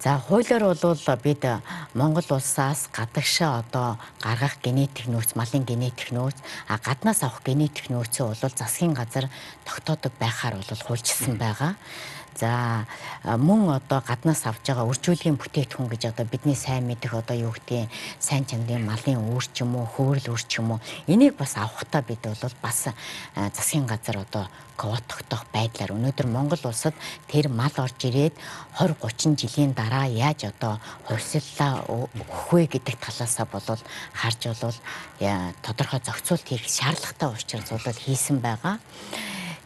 [0.04, 1.44] За хуулиар бол бид
[1.94, 6.36] Монгол улсаас гадагшаа одоо гаргах генетик нөөц, малын генетик нөөц,
[6.68, 9.32] а гаднаас авах генетик нөөцөө бол засгийн газар
[9.64, 11.72] тогтоодог байхаар бол хуульчилсан байгаа.
[12.34, 12.86] За
[13.24, 17.86] мөн одоо гаднаас авж байгаа үржүүлгийн бүтээтгүн гэж одоо бидний сайн мэдих одоо юу гэдгийг
[18.18, 22.02] сайн чанарын малын үүр ч юм уу, хөөрөл үүр ч юм уу энийг бас авахтаа
[22.02, 22.90] бид бол бас
[23.54, 26.94] засгийн газар одоо квот тогтоох байдлаар өнөөдөр Монгол улсад
[27.30, 28.34] тэр мал орж ирээд
[28.82, 34.78] 20 30 жилийн дараа яаж одоо хувьсаллаа өгөх вэ гэдэг талаасаа болол харж болол
[35.62, 38.82] тодорхой зохицуулт хийх шаардлагатай учраас бол хийсэн байгаа.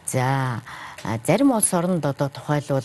[0.05, 0.61] За
[1.25, 2.81] зарим улс оронд одоо тухайлбал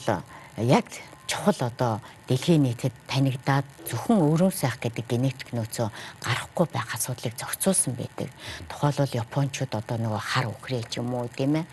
[0.56, 0.84] яг
[1.26, 5.88] чухал одоо дэлхийн нийтэд танигдаад зөвхөн өрөөн сайх гэдэг генетик нөөцөө
[6.24, 8.32] гарахгүй байх асуудлыг зохицуулсан байдаг.
[8.68, 11.66] Тухайлбал Япончууд одоо нөгөө хар үхрээ ч юм уу тийм ээ.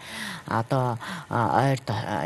[0.51, 0.99] Одоо
[1.31, 1.79] ойр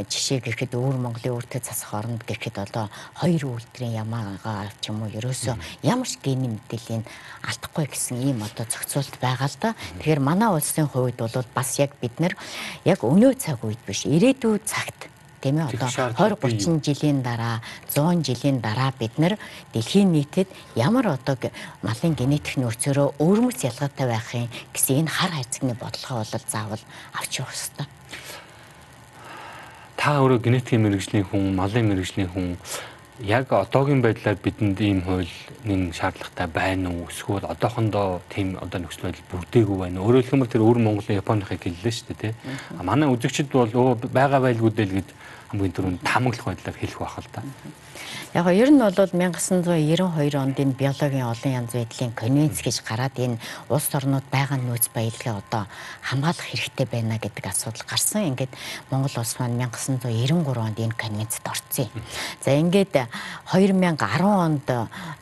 [0.10, 5.14] жишээ гэхэд өвөр Монголын үртэй засах оронд гэхэд одоо хоёр үйлдвэрийн ямаагаа ч юм уу
[5.14, 7.06] ерөөсөө ямар ч гений мэдээллийг
[7.46, 9.78] алдахгүй гэсэн ийм одоо зохицуулт байгаа л да.
[10.02, 12.34] Тэгэхээр манай улсын хувьд бол бас яг бид нар
[12.86, 15.14] яг өнөө цаг үед биш ирээдүйн цагт
[15.46, 17.62] тийм ээ одоо 20 30 жилийн дараа
[17.94, 19.38] 100 жилийн дараа бид нар
[19.74, 21.38] дэлхийн нийтэд ямар одоо
[21.86, 26.84] малын генетик нөөцөөрөө өвөрмөц ялгаатай байхын гэсэн энэ хар хайцагны бодлогоо бол заавал
[27.14, 27.88] авч явах хэрэгтэй.
[30.02, 32.58] Та өөрөө генетикийн мэрэгжлийн хүн, малын мэрэгжлийн хүн
[33.22, 37.08] яг одоогийн байдлаар бидэнд ийм хуулийн шаардлагатай байна уу?
[37.08, 40.10] Эсвэл одоохондоо тийм одоо нөхцөл байдал бүрдээгүй байна уу?
[40.10, 42.34] Өөрөөр хэлбэл тэр өвөр Монголын Японыхыг хэллээ шүү дээ тий
[42.84, 45.08] манай үзэгчд бол өө байгаа байлгүй дээ л гэж
[45.50, 47.42] хамгийн түрүүнд таамаглах байдлаар хэлэх байх л та.
[48.36, 53.40] Яг ер нь бол 1992 онд энэ биологийн олон янз байдлын конвенц гэж гараад энэ
[53.72, 55.64] улс орнууд байгаа нөөц баялагаа одоо
[56.04, 58.36] хамгаалах хэрэгтэй байна гэдэг асуудал гарсан.
[58.36, 58.52] Ингээд
[58.92, 62.04] Монгол улс маань 1993 онд энэ конвенцэд орсон юм.
[62.44, 63.08] За ингээд
[63.56, 64.68] 2010 онд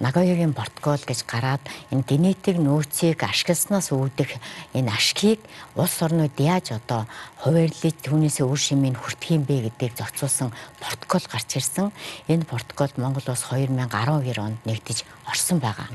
[0.02, 1.62] Нагоягийн протокол гэж гараад
[1.94, 4.42] энэ генетик нөөцийг ашигласнаас үүдэх
[4.74, 5.38] энэ ашгийг
[5.78, 7.06] улс орнууд яаж одоо
[7.46, 10.50] хуваарлаж түүнээс үр шимийг хүртэх юм бэ гэдгийг зохицуулсан
[10.82, 11.94] протокол гарч ирсэн.
[12.32, 15.88] Энэ протоколд Монгол улс 2012 онд нэгдэж орсон байгаа.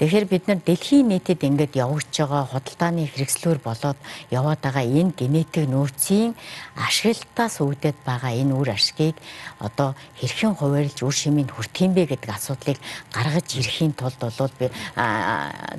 [0.00, 3.98] Тэгэхээр бид нар дэлхийн нийтэд ингээд явж байгаа худалдааны хэрэгслүүр болоод
[4.32, 6.32] яваад байгаа энэ генетик нөөцийн
[6.74, 9.14] ашиглалтаас үүдээд байгаа энэ үр ашгийг
[9.60, 12.78] одоо хэрхэн хуваарлж үр шимийг хүртэх юм бэ гэдэг асуудлыг
[13.12, 14.66] гаргаж ирэхийн тулд болоод би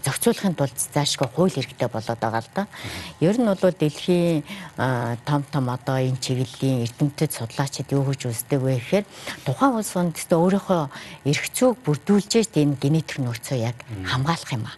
[0.05, 2.63] зохицуулахын тулд заашгүй хууль хэрэгтэй болоод байгаа л да.
[3.19, 4.45] Ер нь бол дэлхийн
[5.25, 9.05] том том одоо энэ чиглэлийн эрдэмтэд судлаачид юу гэж үздэг вэ гэхээр
[9.43, 10.83] тухайн улс үндэстэн өөрийнхөө
[11.27, 14.77] эрх зүйг бүрдүүлж энэ генетик нөөцөө яг хамгаалах юм аа.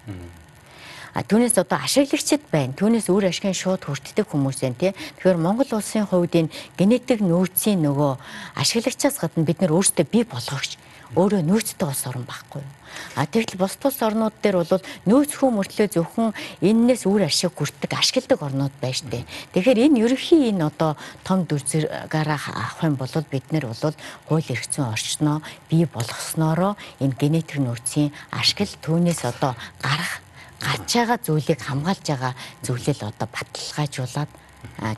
[1.15, 2.75] А түүнээс одоо ашиглагчд байна.
[2.75, 4.91] Түүнээс үр ашигын шууд хүртдэг хүмүүс байна тий.
[5.19, 8.11] Тэгэхээр Монгол улсын хувьд энэ генетик нөөцийн нөгөө
[8.55, 10.79] ашиглагчаас гадна бид нар өөрсдөө бий болгогч
[11.15, 12.73] өөрөө нөөцтэй улс орн байхгүй юу?
[13.15, 17.91] А тэгвэл бус тус орнууд дээр бол нөөц хүү мөртлөө зөвхөн эннээс үр ашиг хүртдэг
[17.95, 19.23] ашигладаг орнууд байна штэ.
[19.55, 23.95] Тэгэхээр энэ ерөнхий энэ одоо том дүр зэрэгаараа авах юм бол бид нэр бол
[24.27, 25.39] хууль эрх зүйн орчноо
[25.71, 30.19] бий болгосноороо энэ генетик нөөцийн ашигл түүнээс одоо гарах
[30.59, 34.31] гарч байгаа зүйлийг хамгаалж байгаа зүйлэл одоо баталгаажуулаад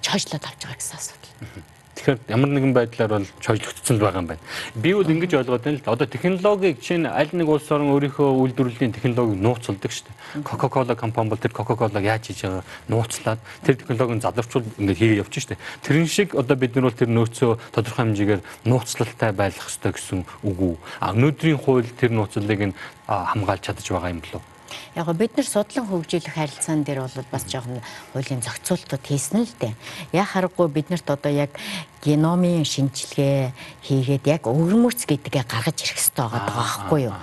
[0.02, 1.77] чойжлоод авч байгаа гэсэн асуудал.
[1.98, 4.44] Тэгэхээр ямар нэгэн байдлаар бол чойжлогдсон л байгаа юм байна.
[4.78, 8.94] Би бол ингэж ойлгоод байна л одоо технологиг чинь аль нэг улс орн өөрийнхөө үйлдвэрлэлийн
[8.94, 10.46] технологиг нууцладаг шүү дээ.
[10.46, 15.42] Coca-Cola компани бол тэр Coca-Cola яаж хийж байгаа нууцлаад тэр технологийн задарчул ингээд хийгээ явчих
[15.42, 15.64] шүү дээ.
[15.82, 20.58] Тэрэн шиг одоо бид нар бол тэр нөөцөө тодорхой хэмжээгээр нууцлалтай байх хэрэгтэй гэсэн үг
[20.62, 20.76] үү?
[21.02, 22.78] А өнөөдрийн хууль тэр нууцлалыг нь
[23.10, 24.57] хамгаалж чадаж байгаа юм болов уу?
[24.96, 27.82] Яг бид нар судлан хөгжүүлэх харилцаан дээр бол бас жоохон
[28.14, 29.74] хуулийн зохицуултууд хийсэн л дээ.
[30.14, 31.52] Яг харахгүй бид нарт одоо яг
[32.04, 33.52] геномын шинжилгээ
[33.88, 37.16] хийгээд яг өвөрмөц гэдгээ гаргаж ирэх хэрэгтэй байгаа байхгүй юу?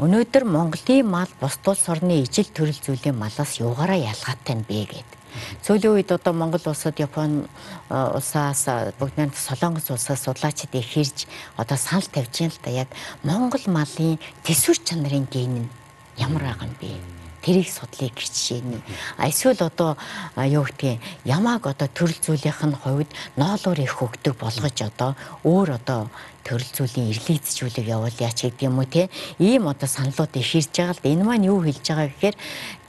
[0.00, 5.20] Өнөөдөр Монголын мал бус улс орны ижил төрөл зүйлийн малаас юугаараа ялгаатай юм бэ гэдэг.
[5.62, 7.46] Сүүлийн үед одоо Монгол улсад Японы
[7.88, 8.66] улсаас
[8.98, 12.88] бүгд нэг Солонгос улсаас судлаачид их хэрж одоо санал тавьж байна л да яг
[13.22, 15.79] Монгол малын төсвөр чанарын ген нь
[16.20, 16.92] ямар байгаа юм бэ?
[17.40, 18.82] Тэрийг судлыг гэж жишээний.
[19.16, 19.96] Эсвэл одоо
[20.36, 26.12] юу гэдгийг ямааг одоо төрөл зүйлийнх нь хувьд ноолоор их хөгдөг болгож одоо өөр одоо
[26.44, 29.08] төрөл зүйлийн эрлийцжүүлэг явуулъяач гэдэг юм уу те
[29.40, 32.36] ийм одоо саналууд их ирж байгаа л да энэ маань юу хэлж байгаа гэхээр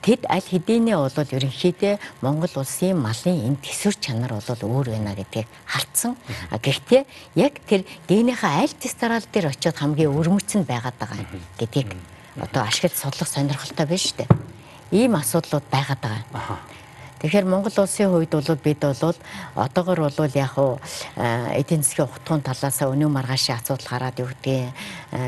[0.04, 5.48] тэд аль хэдийнэ бол ерөнхийдөө Монгол улсын малын энэ төсвөр чанар бол өөр байна гэдгийг
[5.63, 6.20] халтсан.
[6.52, 7.04] Гэхдээ
[7.39, 11.24] яг тэр генийхээ аль тестарал дээр очиод хамгийн өрмөцөнд байгаад байгаа
[11.60, 11.96] гэдгийг
[12.39, 14.30] одоо ашиглаж судлах сонирхолтой байна шүү дээ.
[14.91, 16.60] Ийм асуудлууд байгаад байгаа.
[17.22, 19.15] Тэгэхээр Монгол улсын хувьд бол бид бол
[19.54, 20.82] одоогор бол яг уу
[21.54, 24.74] эдийн засгийн ухтгуун талаас өнөө маргаашийн асуудал гараад юу гэдгийг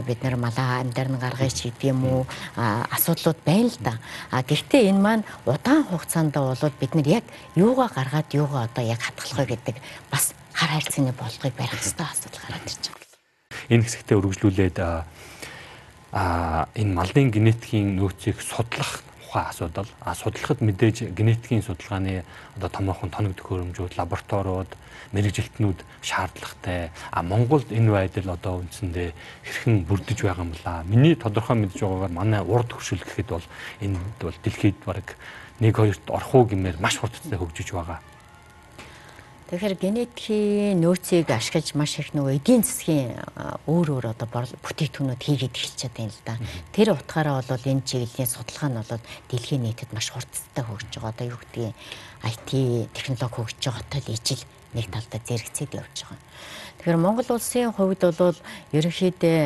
[0.01, 2.21] бид нар малаа амьдарн гаргаж гэдэг юм уу
[2.57, 3.93] асуудлууд байна л да.
[4.33, 8.97] А гэхдээ энэ маань удаан хугацаанд бол бид нар яг юугаа гаргаад юугаа одоо яг
[8.97, 9.77] хатгалах вэ гэдэг
[10.09, 13.21] бас хар хайрцагны болгыг барих хэрэгтэй асуудал гараад ирж байгаа.
[13.69, 14.77] Энэ хэсэгтээ үргэлжлүүлээд
[16.13, 19.01] энэ малын генетикийн нөөцийг судлах
[19.33, 19.89] ухаан асуудал.
[20.01, 22.23] А судлахад мэдээж генетикийн судалгааны
[22.57, 24.69] одоо томоохон тоног төхөөрөмжүүд, лабораториуд,
[25.11, 26.91] мэрэгжилтнүүд шаардлагатай.
[27.09, 29.09] А Монголд энэ байдал одоо үндсэндээ
[29.41, 30.83] хэрхэн бүрдэж байгаа юм бла.
[30.85, 33.47] Миний тодорхой мэдж байгаагаар манай урд хөршил гэхэд бол
[33.81, 35.17] энэ бол дэлхийд бараг
[35.59, 38.01] 1 2-т орох уу гэмээр маш хурдтай хөгжиж байгаа.
[39.53, 43.13] Тэгэхээр генетикийн нөөцийг ашиглаж маш их нөгөө эдийн засгийн
[43.69, 44.25] өөр өөр одоо
[44.65, 46.41] бүтээгдэхүүнүүд хийгээд эхэлчихээд байна л да.
[46.73, 51.13] Тэр утгаараа бол энэ чиглэлийн судалгаа нь бол дэлхийн нийтэд маш хурдтай хөгжиж байгаа.
[51.13, 51.69] Одоо юу гэдгийг
[52.33, 52.49] IT
[52.97, 56.17] технологи хөгжиж байгаатай л ижил нэг талдаа зэрэгцээд явж байгаа.
[56.81, 58.37] Тэгэхээр Монгол улсын хувьд бол
[58.73, 59.37] ерөнхийдөө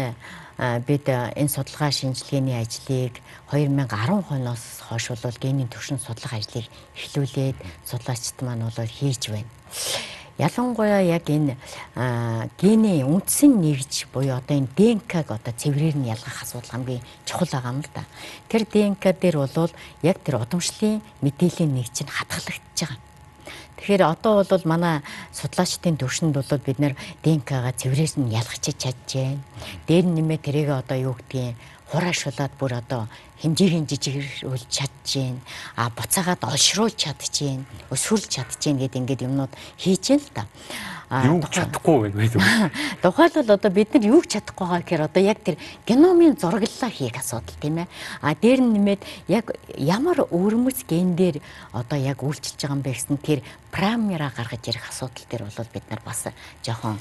[0.87, 3.19] бид энэ судалгаа шинжилгээний ажлыг
[3.51, 7.55] 2010 оноос хойш бол генийн төвшин судлах ажлыг эхлүүлээд
[7.87, 9.47] судлаачид маань бол хийж байна.
[10.37, 11.55] Ялангуяа яг энэ
[12.61, 17.73] генийн үндсэн нэгж буюу одоо энэ ДНК-г одоо цэврээр нь ялгах асуудал хамгийн чухал байгаа
[17.73, 18.03] юм л да.
[18.51, 19.71] Тэр ДНК дээр бол
[20.03, 22.99] яг тэр удамшлын мэдээллийн нэгж нь хадгалагдаж байгаа.
[23.77, 25.01] Тэгэхээр одоо бол манай
[25.33, 29.41] судлаачдын төвшөнд бол бид нэр ДНК-га цэврээр нь ялгахчиж чадж байна.
[29.87, 31.57] Дээр нэмээ тэрийг одоо юу гэдгийг
[31.91, 33.07] хураашуулаад бүр одоо
[33.41, 35.37] хэмжээгийн жижигрүүлж чадчихээн
[35.77, 40.49] а буцаагаад олшруулж чадчихээн өсвөрлж чадчихээн гэдэг ингээд юмнууд хийж л та
[41.07, 42.43] юу чадахгүй байх үү
[42.99, 45.55] тухайлбал одоо бид нар юу чадахгүй байгаа гэхээр одоо яг тэр
[45.87, 47.87] геномын зураглалаа хийх асуудал тийм ээ.
[48.19, 51.39] А дээр нь нэмээд яг ямар өвөрмөц ген дээр
[51.71, 53.39] одоо яг үйлчилж байгаа юм бэ гэсэн тэр
[53.71, 56.27] прамера гаргаж ирэх асуудал дээр бол бид нар бас
[56.59, 56.99] жоохон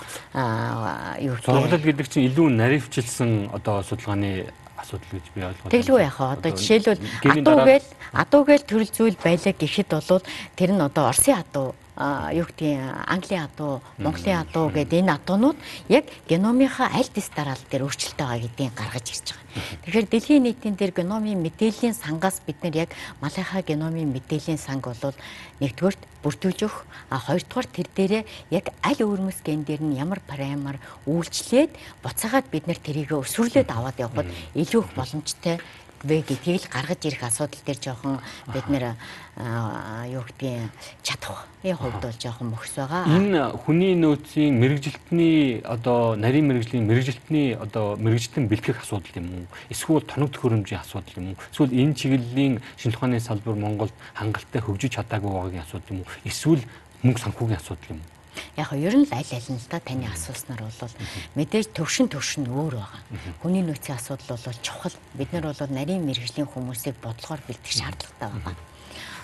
[1.19, 4.47] юу зураглал гэдэг чинь илүү наривчилсан одоо судалгааны
[4.77, 5.75] асуудал гэж би ойлгоод байна.
[5.75, 6.29] Тэглгүй яхаа.
[6.37, 7.01] Одоо жишээлбэл
[7.33, 10.23] адуу гээл адуу гээл төрөл зүйл байлаа гэхэд бол
[10.57, 15.57] тэр нь одоо Оросын адуу юу гэдгийг Английн адуу, Монголын адуу гэдэг энэ адуунууд
[15.89, 19.47] яг геномынхаа аль дистарал дээр өөрчлөлт байгаа гэдгийг гаргаж ирж байгаа.
[19.89, 22.91] Тэгэхээр дэлхийн нийтийн дээр геномын мэдээллийн сангаас бид нар яг
[23.25, 25.17] малынхаа геномын мэдээллийн санг бол
[25.65, 30.77] нэгдүгээрт бүртгүүлж өгөх, а хоёрдугаар тэр дээрээ яг аль өвөрмөс ген дээр нь ямар параметр
[31.09, 31.73] үйлчлээд
[32.05, 35.57] буцаагаад бид нар тэрийг өсвөрлөөд аваад явхад илүү их боломжтой
[36.05, 38.21] вэ гэдгийг л гаргаж ирэх асуудал дээр жоохон
[38.53, 38.95] бид нэр
[39.37, 40.73] юу гэдгийг
[41.03, 43.05] чадах энэ хувьд бол жоохон мөхс байгаа.
[43.05, 49.47] Энэ хүний нөөцийн мэрэгжилтний одоо нарийн мэрэгжлийн мэрэгжилтний одоо мэрэгжлэн бэлтгэх асуудал юм уу?
[49.69, 51.41] Эсвэл тоног төхөөрөмжийн асуудал юм уу?
[51.53, 56.11] Эсвэл энэ чиглэлийн шинжилгээ ухааны салбар Монголд хангалттай хөгжиж чадаагүй байгаагийн асуудал юм уу?
[56.25, 56.63] Эсвэл
[57.05, 58.17] мөнгө санхүүгийн асуудал юм уу?
[58.57, 60.95] Яг нь ер нь аль аль нь л та таны асууснаар бол
[61.37, 63.01] мэдээж төвшин төвшин өөр байгаа.
[63.41, 64.97] Хүний нөөцийн асуудал бол чухал.
[65.17, 68.57] Бид нар бол нарийн мэрэгжлийн хүмүүсийг бодлогоор бэлдэх шаардлагатай байгаа.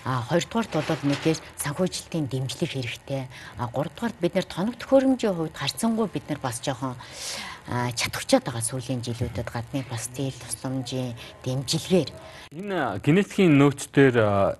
[0.05, 3.31] А хоёрдугаарт бол мэдээж санхүүжилтийн дэмжлэг хэрэгтэй.
[3.59, 6.99] А гуравдугаарт бид нэр тоног төхөөрөмжийн хувьд харьцангуй бид нар бас жоохон
[7.70, 11.14] чадвчаад байгаа сүүлийн жилүүдэд гадны бас зээл тусламжийн
[11.46, 12.11] дэмжлэгээр
[12.53, 14.14] энэ генетикийн нөөцдөр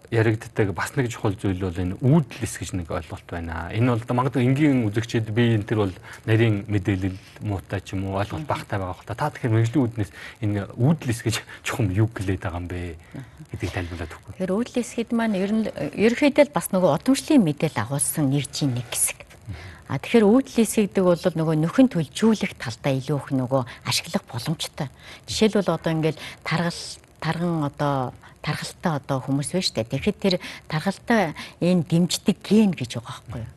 [0.09, 3.69] яригддаг бас нэг чухал зүйл бол энэ үүдлэс гэж нэг ойлголт байна.
[3.69, 8.17] Энэ бол магадгүй энгийн үзэгчид би энэ төр бол нарийн мэдээлэл муутай ч юм уу
[8.17, 9.19] ойлголт багтай байгаа хэл та.
[9.19, 10.11] Та тэгэхээр мэрэгжлийн үүднээс
[10.41, 11.37] энэ үүдлэс гэж
[11.69, 12.97] чухам юу гэлээд байгаа юм бэ
[13.53, 14.33] гэдгийг тайлбарлаад өгөх.
[14.41, 19.21] Тэгэхээр үүдлэс хэд маань ер нь ерөнхийдөө бас нөгөө удамшлын мэдээлэл агуулсан нэгжийн нэг хэсэг.
[19.93, 24.89] А тэгэхээр үйдлээс гэдэг бол нөгөө нөхөн төлжүүлэх талдаа илүү их нөгөө ашиглах боломжтой.
[25.29, 26.81] Жишээлбэл одоо ингээл таргал
[27.21, 29.93] тарган одоо тархалтай одоо хүмүүс байна шүү дээ.
[29.93, 30.35] Тэгэхэд тэр
[30.73, 33.53] тархалтай энэ дэмждэг ген гэж байгаа байхгүй юу?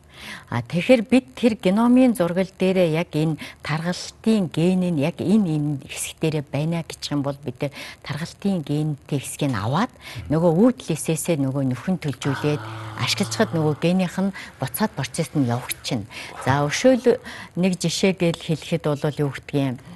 [0.50, 5.70] А тэгэхээр бид тэр геномын зургал дээрээ яг энэ таргалтын ген нь яг энэ энэ
[5.88, 7.72] хэсэг дээрээ байна гэж юм бол бид
[8.06, 9.90] таргалтын гентэй хэсгийг аваад
[10.30, 12.62] нөгөө үүдлээсээсээ нөгөө нөхөн төлжүүлээд
[13.02, 16.08] ашиглахад нөгөө генийх нь буцаад процесс нь явагдчихна.
[16.44, 17.20] За өшөөл
[17.56, 19.95] нэг жишээ гэл хэлэхэд бол юу гэдгийг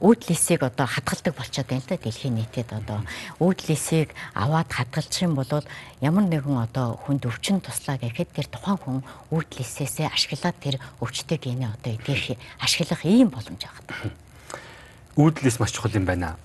[0.00, 3.00] үүдлисийг одоо хадгалдаг болчиход байна та дэлхийн нийтэд одоо
[3.40, 5.50] үүдлисийг аваад хадгалчих юм бол
[6.00, 8.98] ямар нэгэн одоо хүнд өвчин туслаа гэхэд тэр тухайн хүн
[9.34, 14.12] үүдлисээсээ ашиглаад тэр өвчтөг гинэ одоо эдгэх ашиглах ийм боломж байгаа.
[15.16, 16.38] Үүдлис маш чухал юм байна.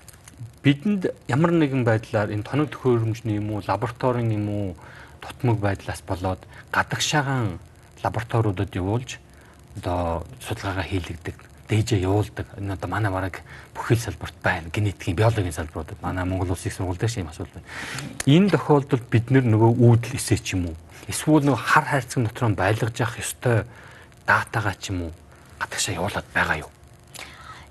[0.64, 4.68] Бидэнд ямар нэгэн байдлаар энэ тоног төхөөрөмжний юм уу лабораторийн юм уу
[5.20, 6.40] тутмаг байдлаас болоод
[6.72, 7.60] гадагшаагаан
[8.02, 9.20] лабораториудад явуулж
[9.76, 11.36] одоо судалгаагаа хийлэгдэг
[11.74, 12.46] дээжээ явуулдаг.
[12.54, 13.42] Энэ одоо манай бараг
[13.74, 14.70] бүхэл салбарт байна.
[14.70, 17.68] Генетикийн, биологийн салбаруудад манай Монгол улсын их сургууль дээр ийм асуудал байна.
[18.30, 20.76] Энэ тохиолдолд бид нөгөө үүдэл эсэ ч юм уу
[21.08, 23.64] эсвэл нөгөө хар хайрцаг дотроо байлгаж явах ёстой
[24.26, 25.12] датагаа ч юм уу
[25.60, 26.70] гадагшаа явуулаад байгаа юу?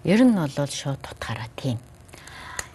[0.04, 1.80] Ер нь бол шууд тутгаараа тийм.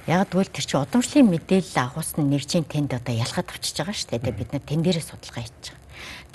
[0.07, 4.11] Яг тэгвэл тэр чинь удамшлын мэдээлэл агуулс нь нэгжийн тэнд одоо ялгаад авчиж байгаа шүү
[4.19, 4.33] дээ.
[4.33, 5.78] Бид нар тэн дээрээ судалгаа хийж.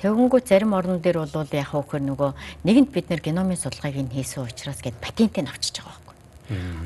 [0.04, 2.32] Тэгэнгүүт зарим орнон дээр бол яг хөөхөр нөгөө
[2.68, 6.14] нэгэнт бид нэр геномын судалгааг нь хийсэн учраас гээд патентыг авчиж байгаа байхгүй.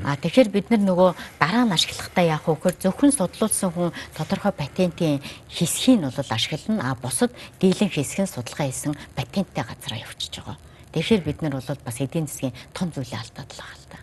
[0.06, 1.10] А тэгэхээр бид нар нөгөө
[1.42, 5.18] дараа нь ашиглахдаа яг хөөхөр зөвхөн судлуулсан хүн тодорхой патентын
[5.50, 6.94] хэсгийг нь бол ашиглана.
[6.94, 10.56] А бусад дийлэн хэсэг нь судалгаа хийсэн патенттэй газараа явчихж байгаа.
[10.94, 13.98] Тэгэхээр бид нар бол бас эдийн засгийн том зүйлээ алдаад л байгаа л та.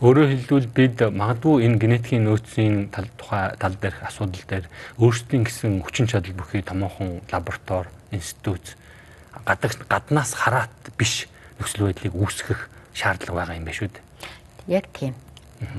[0.00, 4.64] Өөрөөр хэлбэл бид магадгүй энэ генетикийн нөөцийн тал тухай тал дээрх асуудал дээр
[4.96, 8.76] өөрсдийн гэсэн хүчин чадал бүхий томоохон лаборатори институт
[9.44, 11.26] гадагш гаднаас хараад биш
[11.58, 12.60] нөхцөл байдлыг үүсгэх
[12.94, 14.04] шаардлага байгаа юм байна шүү дээ.
[14.68, 15.14] Яг тийм.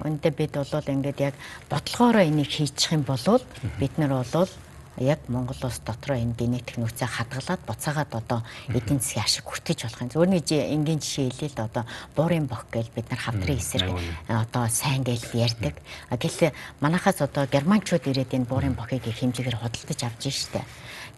[0.05, 1.35] Үүндээ бид бол ингээд яг
[1.69, 3.41] бодлогоороо энийг хийчих юм бол
[3.81, 4.51] бид нар бол
[4.99, 10.01] яг Монгол улс дотроо энэ генетик нөөцөө хадгалаад буцаагаад одоо эдийн засгийн ашиг хүртэж болох
[10.01, 10.09] юм.
[10.11, 11.83] Зөвхөн нэг энгийн жишээ хэлээ л одоо
[12.15, 13.89] буурын бох гэж бид нар хавдрын эсрэг
[14.27, 15.75] одоо сайн гэж ярьдаг.
[16.11, 20.61] Гэтэл манахаас одоо германчууд ирээд энэ буурын бохыг хэмжээгээр худалдаж авч штэ.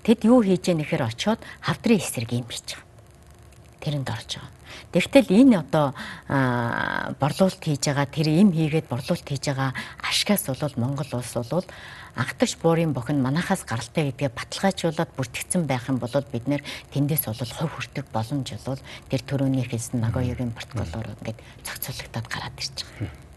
[0.04, 2.84] Тэд юу хийж яах нэхэр очоод хавдрын эсрэг хийж байгаа.
[3.80, 4.52] Тэрэнд орж байгаа.
[4.94, 5.96] Тэгвэл энэ одоо
[7.18, 9.72] борлуулалт хийж байгаа тэр им хийгээд борлуулалт хийж байгаа
[10.04, 11.66] ашгаас бол Монгол улс бол
[12.16, 16.62] анхдагч буурын бохин манахаас гаралтай гэдгээ баталгаажуулаад бүртгэгдсэн байх юм бол бид нэр
[16.94, 22.78] тэндээс бол хувь хүртэх боломж бол тэр төрөний хэлсэн Нагоёгийн протоколоор ингээд зохицуулагдаад гараад ирж
[22.86, 23.33] байгаа.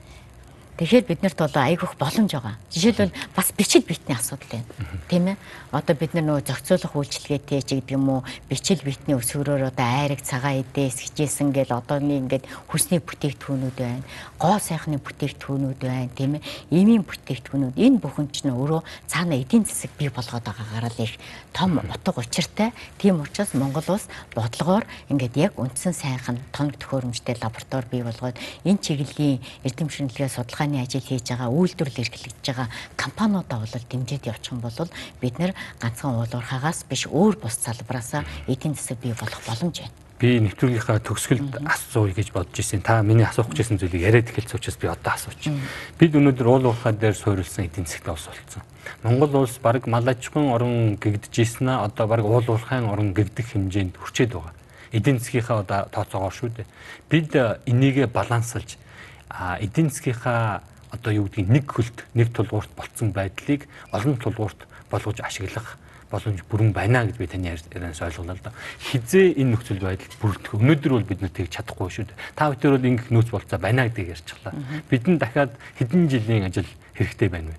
[0.77, 2.61] Тэгэхээр биднэрт бол айгүйх боломж байгаа.
[2.69, 4.69] Жишээлбэл бас бичил битний асуудал байна.
[5.09, 5.37] Тийм ээ.
[5.73, 10.21] Одоо бид нар нөгөө зохицуулах үйлчилгээтэй ч гэдэг юм уу бичил битний өсвөрөөр одоо айраг
[10.21, 14.05] цагаан эдээс хичээсэн гэл одооний ингээд хүсний бүтээгдэхүүнүүд байна.
[14.37, 16.13] Гоо сайхны бүтээгдэхүүнүүд байна.
[16.13, 16.45] Тийм ээ.
[16.69, 21.17] Имийн бүтээгдэхүүнүүд энэ бүхэн ч нөөрөө цаана эдийн засаг бий болгоод байгаагаар л их
[21.57, 22.77] том утга учиртай.
[23.01, 28.37] Тийм учраас Монгол улс бодлогоор ингээд яг үндсэн сайхан тоног төхөөрөмжтэй лаборатори бий болгоод
[28.69, 34.27] энэ чиглэлийн эрдэм шинжилгээ судалгаа компани ажил хийж байгаа, үйлдвэрлэл эрхлэж байгаа компаниудаа бол дэмжиж
[34.27, 39.41] явчих юм бол бид нэр ганцхан уулуурхаагаас биш өөр бус салбараасаа эдийн засаг бий болох
[39.47, 42.81] боломж байна би нэвтрүүлгийнхаа төгсгөлд асууя гэж бодож ирсэн.
[42.81, 45.53] Та миний асуух гэжсэн зүйлийг яриад эхэлсэн учраас би одоо асууч.
[46.01, 48.65] Бид өнөөдөр уул уурхай дээр суурилсан эдийн засгт ус болсон.
[49.05, 53.53] Монгол улс баг мал аж ахуйн орон гэгдэжсэн аа одоо баг уул уурхайн орон гэгдэх
[53.53, 54.57] хэмжээнд хүрчээд байгаа.
[54.97, 56.67] Эдийн засгийнхаа одоо тооцоогоор шүү дээ.
[57.13, 57.37] Бид
[57.69, 58.81] энийгээ балансалж
[59.31, 65.79] эдийн засгийнхаа одоо юу гэдгийг нэг хөлт нэг тулгуурт болцсон байдлыг олон тулгуурт болгож ашиглах
[66.11, 68.53] боломж бүрэн байна гэж би таны ярианаас ойлголоо л да.
[68.79, 70.55] Хизээ энэ нөхцөл байдал бүрдэх.
[70.55, 72.21] Өнөөдөр бол бид тэгж чадахгүй шүү дээ.
[72.39, 74.55] Та бүхэн бол ингэх нөөц болцоо байна гэдгийг ярьчихлаа.
[74.87, 77.59] Бидэнд дахиад хэдэн жилийн ажил хэрэгтэй байна вэ?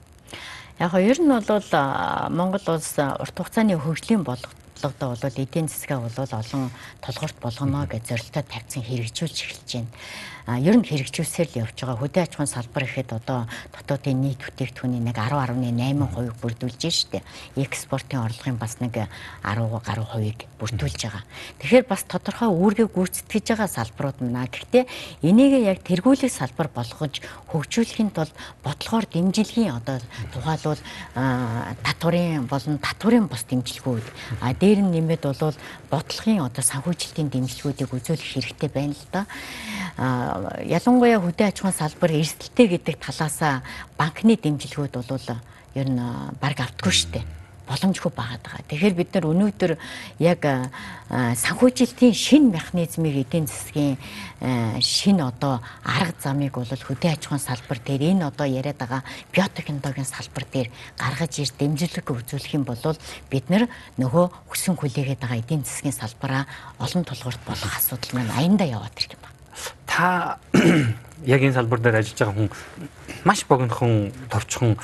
[0.80, 1.68] Яг ер нь бол
[2.32, 8.04] Монгол улс урт хугацааны хөгжлийн болгох бодлогодоо бол эдийн засгаа бол олон толгорт болгоно гэж
[8.08, 9.92] зорилттой тавьсан хэрэгжүүлж эхэлж байна.
[10.48, 12.00] Ер нь хэрэгжүүлсээр л явж байгаа.
[12.00, 17.20] Хөдөө аж ахуйн салбар ихэд одоо дотоодын нийт бүтээгдэхүүний нэг 10.8% бүрдүүлж штэ.
[17.60, 18.96] Экспортын орлогын бас нэг
[19.44, 21.28] 10 гаруй хувийг бүрдүүлж байгаа.
[21.60, 24.48] Тэгэхээр бас тодорхой үүргээ гүйцэтгэж байгаа салбарууд мна.
[24.48, 24.88] Гэхдээ
[25.28, 27.20] энийг яг тэргүүлэх салбар болгож
[27.52, 28.32] хөгжүүлэхийн тулд
[28.64, 30.00] бодлогоор дэмжлэгийн одоо
[30.32, 30.80] тухайлбал
[31.84, 34.08] татварын болон татварын бус дэмжлэгүүд
[34.40, 35.60] а дээр нь нэмээд бол
[35.92, 39.28] бодлогын одоо санхүүжилтийн дэмжлэгүүдийг үзүүлэх хэрэгтэй байна л да.
[40.66, 43.64] Ялангуяа хөдөө аж ахуйн салбар эрсдэлтэй гэдэг талаасаа
[43.98, 45.28] банкны дэмжлэгүүд бол
[45.76, 46.02] ер нь
[46.42, 47.26] баг автгүй шүү дээ.
[47.68, 48.64] боломжгүй байгаа.
[48.72, 49.76] Тэгэхээр бид нар өнөөдөр
[50.24, 50.42] яг
[51.12, 54.00] санхүүжилтийн шин механизмыг эдийн засгийн
[54.80, 59.04] шин одоо арга замыг бол хөдөө аж ахуйн салбар дээр энэ одоо яриад байгаа
[59.36, 62.80] биотехнологийн салбар дээр гаргаж ирж дэмжлэг үзүүлэх юм бол
[63.28, 63.68] бид нар
[64.00, 66.48] нөгөө хүсэн хүлээгээд байгаа эдийн засгийн салбараа
[66.80, 69.37] олон тулгуурт болох асуудал маань аяндаа яваад ирэх юм байна.
[69.86, 70.38] Та
[71.26, 72.50] яг энэ салбар дээр ажиллаж байгаа хүн
[73.24, 74.78] маш богинохон товчхон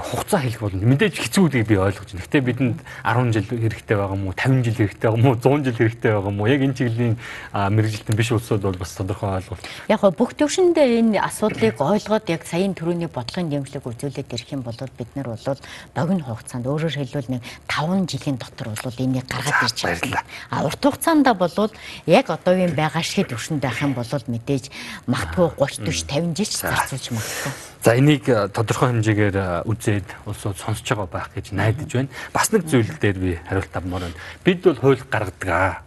[0.00, 2.24] хугацаа хэлэх бол мэдээж хэцүү гэдгийг би ойлгож байна.
[2.24, 6.10] Гэтэ бидэнд 10 жил хэрэгтэй байгаа мó, 50 жил хэрэгтэй байгаа мó, 100 жил хэрэгтэй
[6.16, 6.44] байгаа мó.
[6.48, 7.16] Яг энэ чиглэлийн
[7.52, 9.64] мэрэгжилтэн биш улсууд бол бас тодорхой ойлголт.
[9.92, 14.64] Яг гоо бүх төвшөндөө энэ асуудлыг ойлгоод яг саяын төрөний бодлогын дэмжлэг үзүүлээд ирэх юм
[14.64, 15.60] бол бид нар бол
[15.92, 20.24] богино хугацаанд өөрөөр хэлбэл нэг 5 жилийн дотор бол энийг гаргаад ирж байна.
[20.48, 21.70] А урт хугацаанд бол
[22.06, 24.72] яг одоогийн байгаа шиг төвшөнд байх юм бол мэдээж
[25.04, 27.71] магтгүй 30 40 50 жил зарцуулж магтгүй.
[27.82, 32.14] За энийг тодорхой хэмжээгээр үзээд улсууд сонсож байгаа байх гэж найдаж байна.
[32.30, 34.22] Бас нэг зүйл дээр би хариулт авмаар байна.
[34.46, 35.82] Бид бол хууль гаргадаг аа.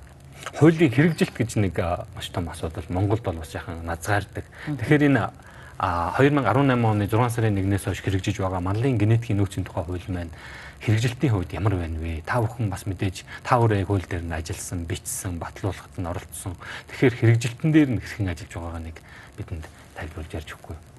[0.59, 4.43] Хуулийн хэрэгжилт гэж нэг маш том асуудал Монголд бол бас яхан назгаардаг.
[4.67, 5.31] Тэгэхээр энэ
[5.79, 10.35] а 2018 оны 6 сарын 1-ээс хойш хэрэгжиж байгаа манлын генетикийн нөөцийн тухай хууль маань
[10.83, 12.27] хэрэгжилтийн хувьд ямар байна вэ?
[12.27, 16.59] Та бүхэн бас мэдээж та өөрөө хууль дээр нь ажилласан, бичсэн, батлуулахад нь оролцсон.
[16.91, 18.99] Тэгэхээр хэрэгжилтэн дээр нь хэрхэн ажиллаж байгаагаа нэг
[19.39, 19.63] бидэнд
[19.95, 20.94] тайлбарлаж ярьж өгөхгүй юу?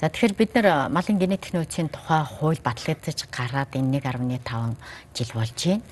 [0.00, 4.76] За тэгэхээр бид нар малын генетик нөөцийн тухай хууль батлагдаж гараад энэ 1.5
[5.12, 5.82] жил болж байна.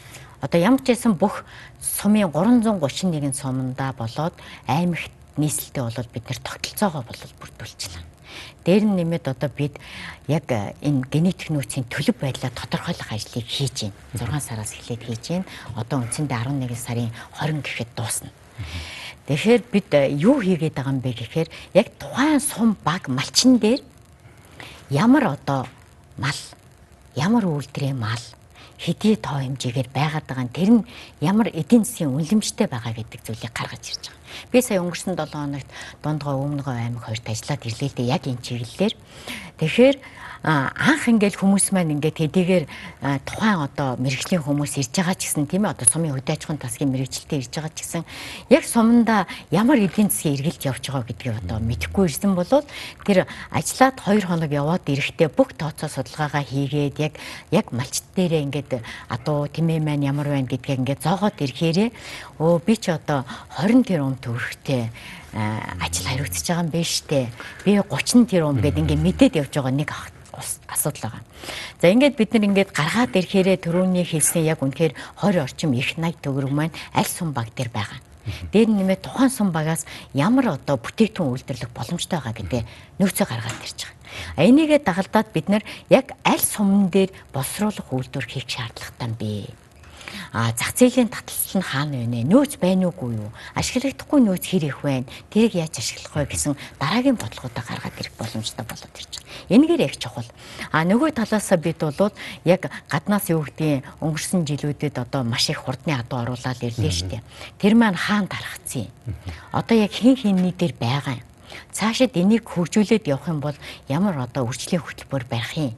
[0.41, 1.45] Одоо ямар ч байсан бүх
[1.83, 4.33] сумын 331 суманда болоод
[4.65, 8.05] аймагт нийслэлтэй болоод бид нэр тогтолцоогоо болол бүрдүүлчихлээ.
[8.65, 9.77] Дээр нь нэмээд одоо бид
[10.29, 14.41] яг энэ генетик нөөцийн төлөв байдлаа тодорхойлох ажлыг хийж байна.
[14.41, 15.47] 6 сараас эхлээд хийж байна.
[15.75, 18.31] Одоо үндсэндээ 11 сарын 20 гэхэд дуусна.
[19.29, 23.85] Тэгэхээр бид э, юу хийгээд байгаа юм бэ гэхээр яг тухайн сум баг малчин дээр
[24.89, 25.69] ямар одоо
[26.17, 26.41] мал
[27.13, 28.25] ямар үйлдвэрийн мал
[28.81, 30.89] хэдий тоо хэмжээгээр байгаад байгаа нь тэр нь
[31.21, 34.49] ямар эдийн засгийн үнэлэмжтэй байгаа гэдэг зүйлийг гаргаж ирж байгаа.
[34.49, 35.69] Би сая өнгөрсөн 7 хоногт
[36.01, 38.95] дундгой өмнөгөө аймаг хоёрт ажиллаад ирлээ л дээ яг энэ чиглэлээр.
[39.61, 39.97] Тэгэхээр
[40.43, 42.65] анх ингээл хүмүүс маань ингээд хэдийгээр
[43.27, 46.63] тухайн одоо мэрэгжлийн хүмүүс ирж байгаа ч гэсэн тийм ээ одоо сумын хөдөө аж ахуйн
[46.63, 48.03] тасгийн мэрэгчлэлтэй ирж байгаа ч гэсэн
[48.47, 52.67] яг суманда ямар эдийн засгийн эргэлт явж байгаа гэдгийг одоо мэдэхгүй ирсэн болоод
[53.03, 57.15] тэр ажиллаад 2 хоног яваад ирэхдээ бүх тооцоо судалгаагаа хийгээд яг
[57.51, 58.71] яг малчт дээрээ ингээд
[59.11, 60.47] адуу тэмээ маань ямар байна?
[60.47, 61.91] гэдгийг ингээд зоогоод ирэхээрээ
[62.39, 63.27] өө би ч одоо
[63.59, 64.87] 20 тэрбум төгрөгтэй
[65.35, 67.27] ажил хариуцж байгаа юм биш үү?
[67.65, 69.91] Би 30 тэрбум гэдэг ингээд мэдээд явж байгаа нэг
[70.39, 71.23] ах асуудал байгаа.
[71.83, 76.23] За ингээд бид нар ингээд гаргаад ирэхээрээ төрөүний хэлсэн яг үнэхээр 20 орчим их 80
[76.23, 77.99] төгрөг маань аль сум баг дээр байгаа.
[78.53, 82.63] Дээр нэмээ тухайн сум багаас ямар одоо бүтээгдэхүүн үйлдвэрлэх боломжтой байгаа гэдэг
[83.01, 83.97] нөөцөө гаргаад ирж байгаа.
[84.37, 89.68] А энийгээ дагалдаад бид нар яг аль сумн дээр боловсруулах үйлдвэр хийх шаардлагатай юм бэ?
[90.33, 92.25] А зах зээлийн таталцал нь хаана вэ?
[92.25, 93.31] Нөөц байна уугүй юу?
[93.55, 95.07] Ашиглагдахгүй нөөц хэр их байна?
[95.31, 99.31] Тэрийг яаж ашиглах вэ гэсэн дараагийн бодлогоодоо гаргаад ирэх боломжтой болоод ирж байна.
[99.55, 100.29] Энэгээр яг чухал.
[100.73, 105.95] А нөгөө талаас бид болоод яг гаднаас юу гэдгийг өнгөрсөн жилүүдэд одоо маш их хурдны
[105.95, 107.23] адуу оруулаад ирлээ шүү дээ.
[107.61, 109.15] Тэр маань хаана тархацсан юм?
[109.53, 111.28] Одоо яг хин хинний дээр байгаа юм
[111.73, 113.57] цаашид энийг хөгжүүлээд явах юм бол
[113.89, 115.73] ямар одоо үржлийн хөтөлбөр барих юм.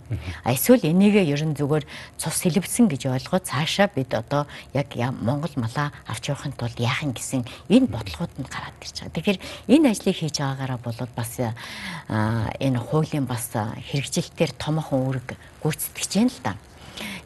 [0.45, 1.85] Эсвэл энийгээ ерөн зүгээр
[2.19, 7.13] цус сэлбсэн гэж ойлгоод цаашаа бид одоо яг Монгол малаа авч явахын тулд яах юм
[7.13, 9.15] гэсэн энэ бодлогууд нь гараад ирж байгаа.
[9.15, 15.29] Тэгэхээр энэ ажлыг хийж байгаагаараа болоод бас энэ хуулийн бас хэрэгжилтээр томоохон үүрэг
[15.63, 16.53] гүйцэтгэж байна л да.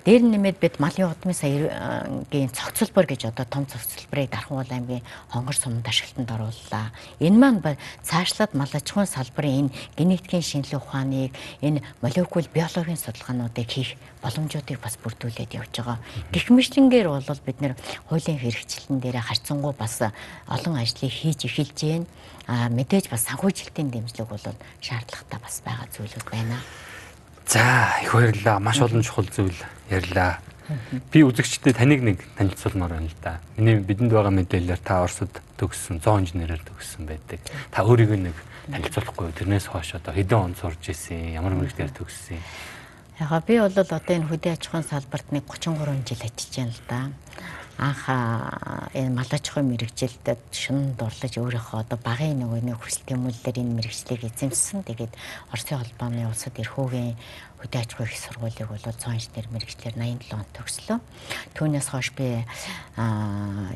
[0.05, 5.01] Дээр нэмээд бид малын удмын саягийн цогцлбор гэж одоо том цогцлборыг Дархангуул аймгийн
[5.33, 6.93] хонгор суманд ашиглалтанд орууллаа.
[7.25, 11.33] Энэ маань цаашлаад мал аж ахуйн салбарын энэ генетикийн шинжилгээ ухааныг
[11.65, 15.99] энэ молекул биологийн судалгаануудыг хийх боломжуудыг бас бүрдүүлээд явж байгаа.
[16.33, 17.73] Гэх мэтлэнгээр бол бид нэр
[18.09, 20.05] хуулийн хэрэгжилтэн дээр харьцангуй бас
[20.49, 22.07] олон ажлыг хийж эхэлж байна.
[22.45, 24.45] А мэдээж бас санхүүжилтийн дэмжлэг бол
[24.85, 26.61] шаардлагатай бас байгаа зүйлүүд байна.
[27.47, 28.59] За их баярлалаа.
[28.59, 29.57] Маш олон чухал зүйл
[29.91, 30.41] ярьлаа.
[31.13, 33.41] Би үзэгчдэд таныг нэг танилцуулмаар байна л да.
[33.57, 35.29] Миний бидэнд байгаа мэдээлэлээр та Оросд
[35.61, 37.41] төгссөн, зоон инженерээр төгссөн байдаг.
[37.69, 38.37] Та өөрийгөө нэг
[38.73, 42.41] танилцуулахгүй тэрнээс хойш одоо хэдэн он сурж ирсэн, ямар мэрэгчлэр төгссөн.
[43.21, 46.83] Яга би бол одоо энэ хөдөө аж ахуйн салбарт нэг 33 жил ажиллаж байна л
[46.89, 47.01] да
[47.79, 48.07] анх
[48.95, 53.75] энэ мал аж ахуйн мэрэгжилтэд шунанд дурлаж өөрийнхөө одоо багын нөгөө нэг хүсэл тэмүүлэлээр энэ
[53.83, 54.87] мэрэгчлийг эзэмшсэн.
[54.87, 55.13] Тэгээд
[55.51, 57.19] Оросын холбооны улсад эрхүүгийн
[57.65, 60.99] хөдөө аж ахуйн их сургуулийг бол 100 инженер мэрэгчлэр 87 онд төгслөө.
[61.57, 62.45] Түүнээс хойш би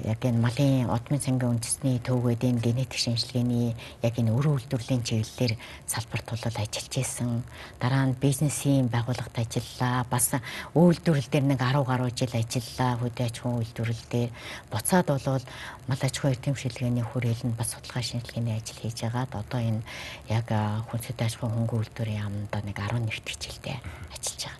[0.05, 3.73] яг энэ малын удмын цангийн үндэсний төвгөөд энэ генетик шинжилгээний
[4.05, 5.57] яг энэ өр үйлдвэрлэлийн чиглэлээр
[5.89, 7.41] салбарт тулал ажиллаж исэн.
[7.81, 10.05] Дараа нь бизнесийн байгууллагт ажиллаа.
[10.05, 10.37] Бас
[10.77, 13.01] үйлдвэрлэл дээр нэг 10 гаруй жил ажиллаа.
[13.01, 14.31] Хөдөө аж ахуйн үйлдвэрлэл дээр
[14.69, 15.45] буцаад болвол
[15.89, 19.83] мал аж ахуйн эрдэмшилгээний хүрээлэнд бас судалгаа шинжилгээний ажил хийж байгаад одоо энэ
[20.29, 20.53] яг
[20.93, 23.78] хүнсэд аж ахуйн хөнгөн үйлдвэрийн яамда нэг 11 дэх жилдээ
[24.13, 24.59] ажиллаж байгаа.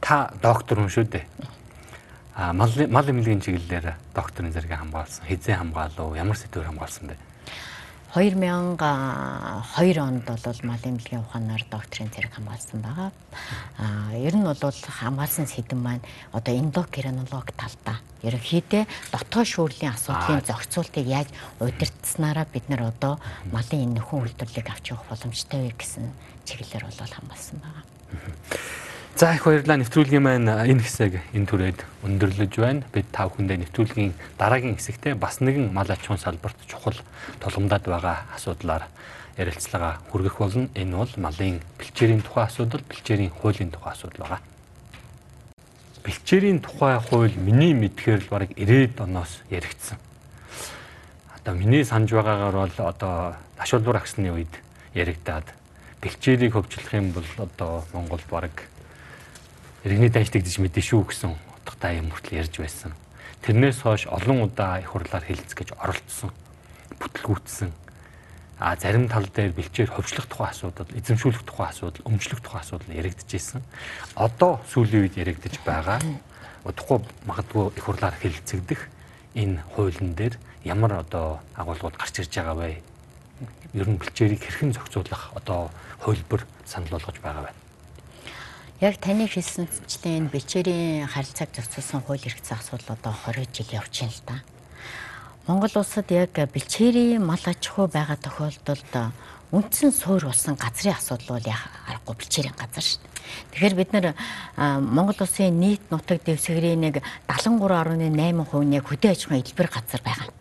[0.00, 1.24] Та доктор хүн шүү дээ.
[2.34, 5.26] А мал мал эмнэлгийн чиглэлээр докторийн зэрэг хамгаалсан.
[5.28, 6.16] Хизээ хамгаалав?
[6.16, 7.16] Ямар сэдвээр хамгаалсан бэ?
[8.10, 13.12] 2002 онд бол мал эмнэлгийн ухаанаар докторийн зэрэг хамгаалсан байгаа.
[13.78, 16.02] Аа ер нь бол хамгаалсан сэдэв маань
[16.34, 18.82] одоо эндокринолог талдаа ерөнхийдөө
[19.14, 21.30] дотоод шүүрлийн асуудлын зохицуултыг яаж
[21.62, 23.22] удирдсанараа бид нар одоо
[23.54, 26.10] малын энэ нөхөн үйлдвэрлэлийг авч явах боломжтой вэ гэсэн
[26.50, 27.89] чиглэлээр бол хамгаалсан байгаа.
[29.20, 32.88] За их баярлалаа нэвтрүүлгийн маань энэ хэсэг энэ түрээд өндөрлөж байна.
[32.88, 36.96] Бид тав хүндээ нэвтрүүлгийн дараагийн хэсэгтээ бас нэгэн мал ахуйн салбарт чухал
[37.44, 38.88] тулгамдаад байгаа асуудлаар
[39.36, 40.72] ярилцлага хүргэх болно.
[40.72, 44.40] Энэ бол малын бэлчээрийн тухай асуудал, бэлчээрийн хуулийн тухай асуудал байгаа.
[46.00, 50.00] Бэлчээрийн тухай хууль миний мэдхээр л бараг 90-ад оноос яригдсан.
[51.36, 54.52] Одоо миний санаж байгаагаар бол одоо ашуулбар агсны үед
[54.96, 55.44] яригдаад
[56.00, 58.56] бэлчээрийг хөгжүүлэх юм бол одоо Монголд бараг
[59.84, 62.92] иргэний дайждаг гэж мэдээ шүү гэсэн утгатай юм хүртэл ярьж байсан.
[63.44, 66.32] Тэрнээс хойш олон удаа их хурлаар хэлэлцгэж оролцсон,
[67.00, 67.72] бүтлгүүцсэн.
[68.60, 73.64] А зарим тал дээр бэлчээр хөвчлөх тухай асуудал, эзэмшүүлэх тухай асуудал, өмчлөх тухай асуудал яригдчихсэн.
[74.20, 76.04] Одоо сүүлийн үед яригдж байгаа.
[76.68, 78.80] Удахгүй магадгүй их хурлаар хэлэлцэгдэх
[79.32, 82.84] энэ хуулийн дээр ямар одоо агуулгууд гарч ирж байгаа вэ?
[83.74, 85.70] Ер нь бэлчээрийг хэрхэн зохицуулах одоо
[86.02, 87.60] хөлбөр санал болгож байгаа байна.
[88.80, 93.94] Яг таны хэлсэнчлэн энэ бэлчээрийн харилцааг зохицуулсан хууль эрх зүйн асуудал одоо 20 жил явж
[94.00, 94.36] байна л да.
[95.46, 98.92] Монгол улсад яг бэлчээрийн мал аж ахуй байгаа тохиолдолд
[99.54, 103.10] үндсэн суур болсон газрын асуудал бол яг аргагүй бэлчээрийн газар шүү дээ.
[103.54, 104.06] Тэгэхээр бид нар
[104.56, 110.39] Монгол улсын нийт нутаг дэвсгэрийн нэг 73.8% нь яг хөдөө аж ахуйн хэлбэр газар байгаа.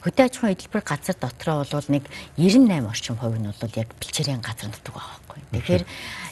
[0.00, 2.04] Хөдөө аж ахуйн хэлбэр газар дотроо бол нэг
[2.40, 5.40] 98 орчим хувь нь бол яг бэлчээрийн газар нутаг байгаа байхгүй.
[5.52, 5.82] Тэгэхээр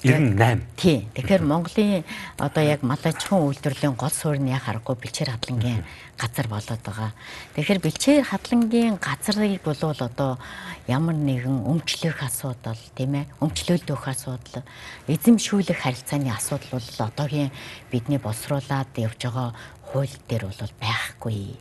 [0.09, 0.65] 98.
[0.81, 1.01] Тийм.
[1.13, 2.05] Тэгэхээр Монголын
[2.41, 5.85] одоо яг мал аж ахуйн үйлдвэрлэлийн гол суурь нь яг харахгүй бэлчээр хадлангийн
[6.17, 7.13] газар болоод байгаа.
[7.55, 10.41] Тэгэхээр бэлчээр хадлангийн газрыг болвол одоо
[10.89, 14.65] ямар нэгэн өмчлөх асуудал тийм ээ өмчлөлдөх асуудал
[15.07, 17.53] эзэмшүүлэх харилцааны асуудал бол одоогийн
[17.93, 19.53] бидний боловсруулад явж байгаа
[19.89, 21.57] хууль дээр бол байхгүй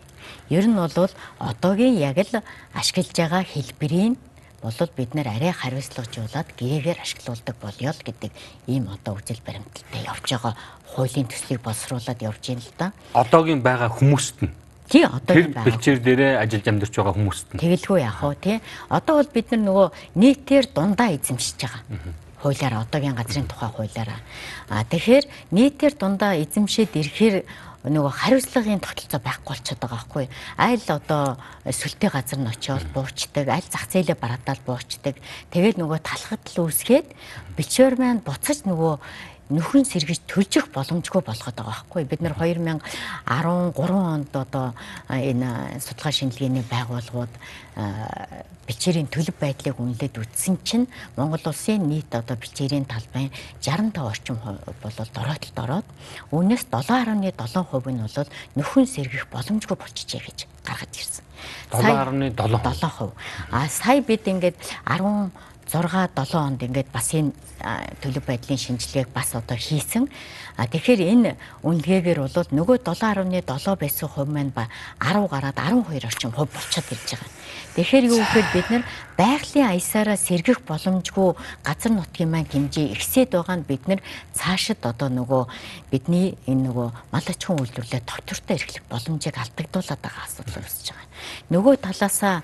[0.50, 4.16] Ер нь бол одоогийн яг л ашиглаж байгаа хэлбэрийн
[4.62, 8.32] болол бид нэр арай хариуцлагажуулаад гэрээгээр ашиглуулдаг болёо л гэдэг
[8.68, 10.54] ийм одоо үжил баримталтай явж байгаа
[10.96, 12.88] хуулийн төслийг боловсруулад явж байна л да.
[13.14, 14.52] Одоогийн байгаа хүмүүст нь
[14.88, 15.68] Тий одоогийн байгаа.
[15.68, 17.60] Бэлчээр дээрээ ажиллаж амьдарч байгаа хүмүүст нь.
[17.60, 18.58] Тэгэлгүй яах вэ тий?
[18.88, 21.84] Одоо бол бид нар нөгөө нийтээр дундаа эзэмшиж байгаа.
[22.42, 24.20] Хуулиараа одоогийн газрын тухай хуулиараа.
[24.70, 27.36] А тэгэхээр нийтээр дундаа эзэмшээд ирэхээр
[27.88, 30.26] нөгөө хариуцлагын тогтолцоо байхгүй болчиход байгаа байхгүй.
[30.58, 31.24] Айл одоо
[31.64, 35.16] сүлтэй газар нь очиод буучдаг, аль зах зээлээ бараадаад буучдаг.
[35.54, 37.08] Тэгээд нөгөө талхад л үүсгээд
[37.56, 39.00] бичвэр маань буцаж нөгөө
[39.48, 42.84] нөхөн сэргэж төлжих боломжгүй болгоод байгаа байхгүй бид нар 2013
[43.96, 44.76] онд одоо
[45.08, 47.32] энэ судалгаа шинжилгээний байгууллагууд
[48.68, 53.32] бичээрийн төлөв байдлыг үнэлээд үтсэн чинь Монгол улсын нийт одоо бичээрийн талбайн
[53.64, 54.36] 65 орчим
[54.84, 55.88] болол дороотолд ороод
[56.36, 58.28] үүнээс 7.7% нь бол
[58.60, 61.24] нөхөн сэргэх боломжгүй болчихжээ гэж гаргаж ирсэн.
[61.72, 63.16] 7.7%.
[63.52, 65.32] А сая бид ингээд 10
[65.68, 67.32] 6 7 онд ингээд бас энэ
[68.02, 70.08] төлөв байдлын шинжилгээг бас одоо хийсэн.
[70.58, 71.32] А тэгэхээр энэ
[71.64, 74.72] үнэлгээгээр бол нөгөө 7.7 байсан хувь маань ба
[75.04, 77.30] 10 гараад 12 орчим хувь болчиход ирж байгаа.
[77.78, 78.84] Тэгэхээр юу гэхээр бид нар
[79.22, 84.02] байгалийн аясаараа сэргэх боломжгүй газар нутгийн маань хэмжээ ихсээд байгаа нь бид нар
[84.34, 85.46] цаашид одоо нөгөө
[85.94, 91.06] бидний энэ нөгөө мал аж ахуйн үйлдвэрлэлээ доктортой эрхлэх боломжийг алдагдуулаад байгаа асуудал үүсэж байгаа.
[91.54, 92.36] Нөгөө талаасаа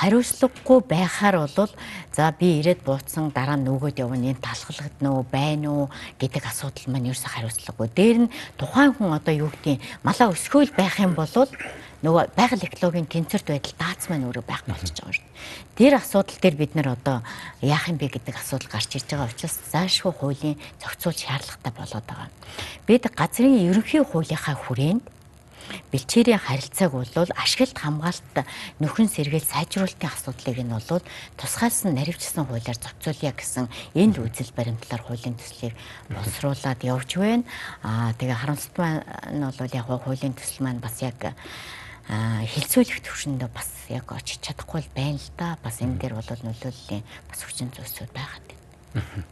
[0.00, 1.72] хариуцлагагүй байхаар бол
[2.16, 5.86] за би ирээд бууцсан дараа нь нөгөөд явна энэ талхлагдна уу байна уу
[6.16, 7.88] гэдэг асуудал маань ерөөсө хариуцлагагүй.
[7.92, 11.28] Дээр нь тухайн хүн одоо юу гэдгийг малаа өсгөөл байх юм бол
[12.02, 15.78] нөгөө байгаль экологийн тэнцвэрт байдал дац маань өөрөө байх болчихж байгаа шүү дээ.
[15.78, 17.26] Тэр асуудал дээр бид нар одоо
[17.58, 22.30] яах юм бэ гэдэг асуудал гарч ирж байгаа учраас заашгүй хуулийн зохицуул шаардлагатай болоод байгаа.
[22.86, 25.02] Бид газрын ерөнхий хуулийнхаа хүрээнд
[25.92, 28.36] бэлчээрийн харилцааг бол ашиглалт хамгаалалт
[28.80, 31.02] нөхөн сэргээл сайжруулалтын асуудлыг нь бол
[31.36, 35.74] тусгайлсан наривчсан хуулиар зохицуулъя гэсэн энэ үзэл баримтлаар хуулийн төслийг
[36.08, 37.44] боловсруулад явж байна.
[37.84, 41.36] Аа тэгээ харамсалтай нь бол яг хуулийн төсөл маань бас яг
[42.08, 45.58] хилцүүлэх төвшөнд бас яг очиж чадахгүй байна л да.
[45.60, 49.24] Бас энэ дээр бол нөлөөллийн бас хүчин зүйлсүүд байгаад байна.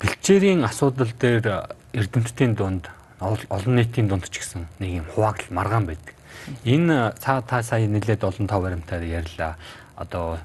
[0.00, 2.88] Бэлчээрийн асуудал дээр эрдэмтдийн дунд
[3.20, 6.14] олон нийтийн дунд ч гэсэн нэг юм хуваагдал маргаан байдаг.
[6.64, 9.60] Энэ цаа та сая нэлээд олон тав баримтаар ярьлаа.
[10.00, 10.38] Одоо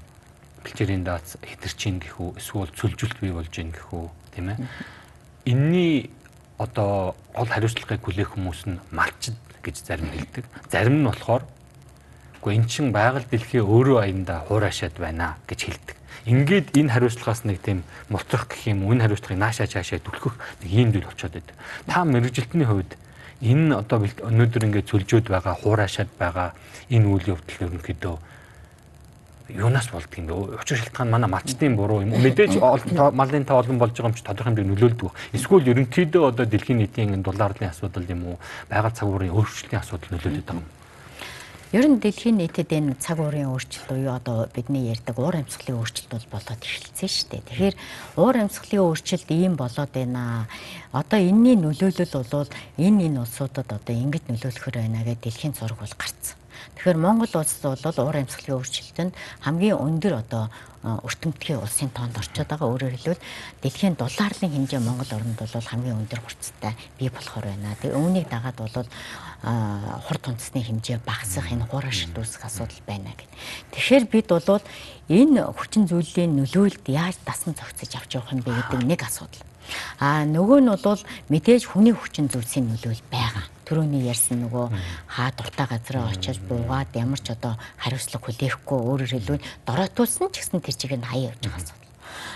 [0.67, 4.59] бэлчээрийн даац хэтэрчин гэх үү эсвэл цөлжүүлэлт бий болж гин гэх үү тийм ээ.
[5.45, 6.11] Энийний
[6.57, 10.45] одоо гол хариуцлагыг хүлээх хүмүүс нь малчд гэж зарим хэлдэг.
[10.69, 11.43] Зарим нь болохоор
[12.43, 15.97] үгүй эн чин байгаль дэлхий өөрөө аяндаа хуурашаад байна гэж хэлдэг.
[16.27, 20.91] Ингээд энэ хариуцлагаас нэг тийм мутрах гэх юм энэ хариуцлагыг наашаа чаашаа түлхэх нэг юм
[20.91, 21.55] зүйл болчиход байдаг.
[21.87, 22.91] Та мэрэгжилтний хувьд
[23.43, 26.55] энэ одоо өнөөдөр ингээд цөлжөөд байгаа хуурашаад байгаа
[26.91, 28.15] энэ үйл явдал ерөнхийдөө
[29.49, 30.33] юунаас болдго юм бэ?
[30.61, 32.15] Учир шалтгаан манай малчдын буруу юм.
[32.15, 32.59] Мэдээж
[33.11, 35.11] малын тоо олон болж байгаа юм чи тодорхой хэмжээнд нөлөөлдөг.
[35.33, 38.37] Эсвэл ерөнхийдөө одоо дэлхийн нийтийн долларын асуудал юм уу?
[38.69, 40.83] Байгаль цагуурын өөрчлөлтийн асуудал нөлөөлөд байгаа юм.
[41.73, 46.11] Ер нь дэлхийн нийтэд энэ цаг уурын өөрчлөлт буюу одоо бидний ярьдаг уур амьсгалын өөрчлөлт
[46.13, 47.41] бол болоод эхэлсэн шүү дээ.
[47.49, 47.75] Тэгэхээр
[48.21, 50.45] уур амьсгалын өөрчлөлт ийм болоод байна.
[50.93, 55.97] Одоо энэний нөлөөлөл бол энэ энэ улсуудад одоо ингэж нөлөөлөхөр байна гэдэг дэлхийн зураг бол
[55.97, 56.37] гарцсан.
[56.75, 59.13] Тэгэхээр Монгол улсд бол уур амьсгалын өөрчлөлтөнд
[59.45, 60.49] хамгийн өндөр одоо
[60.83, 62.67] өртөмтгий улсын тоонд орчод байгаа.
[62.67, 63.23] Өөрөөр хэлбэл
[63.63, 67.79] дэлхийн долларын хэмжээ Монгол орнд бол хамгийн өндөр хурцтай бий болохоор байна.
[67.79, 68.87] Тэгээ үүнийг дагаад бол
[69.43, 73.31] хурд үндэсний хэмжээ багасах энэ хуурашилт үүсэх асуудал байна гэд.
[73.71, 74.63] Тэгэхээр бид бол
[75.07, 79.43] энэ хүчин зүйлийн нөлөөлөлд яаж дасан зохицож авч явах юм бэ гэдэг нэг асуудал.
[80.03, 81.01] А нөгөө нь бол
[81.31, 83.47] мэдээж хүний хүчин зүйлсийн нөлөөлөл байгаа.
[83.73, 84.69] Төрөний ярьсан нөгөө
[85.09, 90.61] хаа дуртай газараа очиж буугаад ямар ч одоо хариуцлага хүлээхгүй өөрөөр хэлбэл дороотуулсан ч гэсэн
[90.61, 91.89] тэр чигээр нь хаяа явж байгаа асуудал.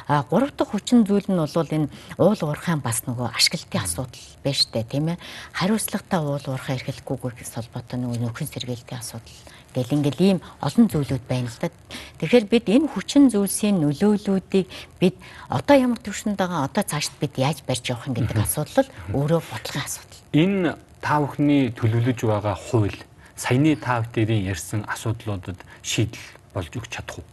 [0.09, 4.57] А гурав дахь хүчин зүйл нь бол энэ уул уурхайн бас нөгөө ашиглалтын асуудал байна
[4.57, 5.21] штэ тийм ээ.
[5.53, 9.37] Хариуцлагатай уул уурхаа эрхлэхгүйгээс холбоотой нөгөө нөхөн сэргээлтийн асуудал
[9.77, 11.69] гэл ингээл ийм олон зүйлүүд байна л да.
[12.17, 14.65] Тэгэхээр бид энэ хүчин зүйлсийн нөлөөллүүдийг
[14.97, 15.21] бид
[15.53, 19.85] одоо ямар төвшөнд байгаа одоо цаашд бид яаж барьж явах юм гэдэг асуудал өөрөө бодлогын
[19.85, 20.25] асуудал.
[20.33, 22.99] Энэ та бүхний төлөвлөж байгаа хууль
[23.39, 26.19] саяны та бүхэн ярьсан асуудлуудад шийдэл
[26.51, 27.27] болж өгч чадах уу?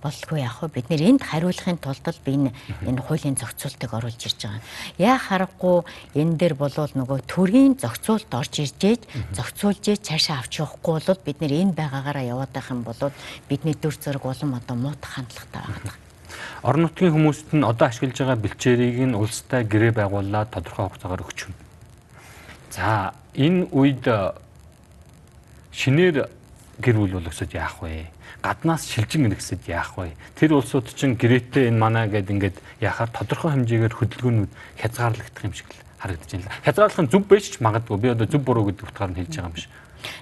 [0.00, 2.48] болгүй яг хөө бид нэр энд хариулахын тулд л би
[2.88, 4.64] энэ хуулийн зохицуултыг оруулж ирж байгаа.
[4.96, 5.84] Яа харахгүй
[6.16, 9.04] энэ дээр болвол нөгөө төрийн зохицуулт орж иржээж
[9.36, 13.12] зохицуулж цаашаа авч явахгүй бол бид нэр энэ байгаагаараа яваад байх юм бол
[13.46, 15.94] бидний дүр зураг улам одоо муутах хандлагатай байгаа.
[16.64, 21.38] Орон нутгийн хүмүүст нь одоо ашиглаж байгаа бэлчээрийг нь улстай гэрээ байгуулад тодорхой хугацаагаар өгч
[21.46, 21.54] юм.
[22.72, 24.08] За энэ үед
[25.76, 26.24] шинээр
[26.80, 28.08] гэр бүл болгосод яах вэ?
[28.40, 30.16] гаднаас шилжин иргэсэд яах вэ?
[30.34, 35.68] Тэр улсууд чинь гэрээтэй энэ манаа гэд ингээд яхаар тодорхой хэмжээгээр хөдөлгөөнүүд хязгаарлагдах юм шиг
[35.68, 36.50] л харагдаж байна.
[36.64, 37.98] Хязгаарлах нь зөв байж ч магадгүй.
[38.00, 39.68] Би одоо зөв буруу гэдэг утгаар нь хэлж байгаа юм биш.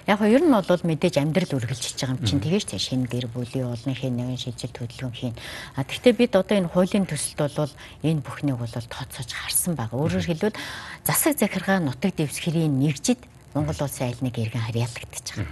[0.07, 3.27] Яг нь ер нь бол мэдээж амьдрал үргэлжлэж байгаа юм чинь тэгэж тийм шинэ гэр
[3.33, 5.35] бүлийн олон хин нэгэн шийдэл хөдөлгөөн хийн.
[5.77, 7.73] А тэгвэл бид одоо энэ хуулийн төсөлд бол
[8.05, 9.97] энэ бүхнийг бол тооцоож харсан байгаа.
[9.97, 10.59] Өөрөөр хэлбэл
[11.05, 13.21] засаг захиргаа нутаг дэвсгэрийн нэгжид
[13.53, 15.43] Монгол улсын аль нэг иргэн харьяалагдчих.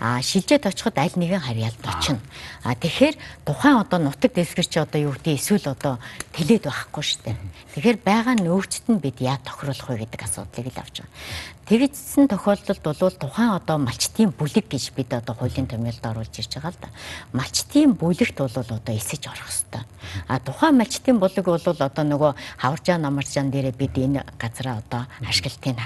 [0.00, 2.20] Аа шилжээд очиход аль нэгэн харьяалд очино.
[2.64, 6.00] Аа тэгэхээр тухайн одоо нутаг дэвсгэр чи одоо юу гэдэг эсвэл одоо
[6.32, 7.36] тэлээд байхгүй шүү дээ.
[7.76, 11.12] Тэгэхээр байгаа нөөцт нь бид яа тохируулах вэ гэдэг асуудлыг л авч байгаа.
[11.62, 16.74] Тэгжсэн тохиолдолд бол тухайн одоо малчтын бүлэг гэж бид одоо хуулийн томьёолд оруулж ирж байгаа
[16.74, 16.88] л да.
[17.32, 19.86] Малчтын бүлэгт бол одоо эсэж орох хэвээр.
[20.26, 25.78] А тухайн малчтын бүлэг бол одоо нөгөө хаваржаа намаржаан дээрээ бид энэ газараа одоо ашиглалтыг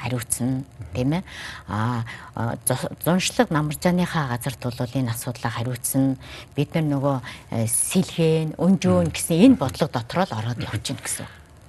[0.00, 0.64] хариуцна
[0.96, 1.22] тийм ээ.
[1.68, 2.04] А
[3.04, 6.16] зуншлаг намаржааныхаа газарт бол энэ асуудлаа хариуцна.
[6.56, 7.16] Бид нар нөгөө
[7.52, 11.26] э, сэлхэн, өнжөөн гэсэн энэ бодлого дотроо л ороод явчихна гэсэн.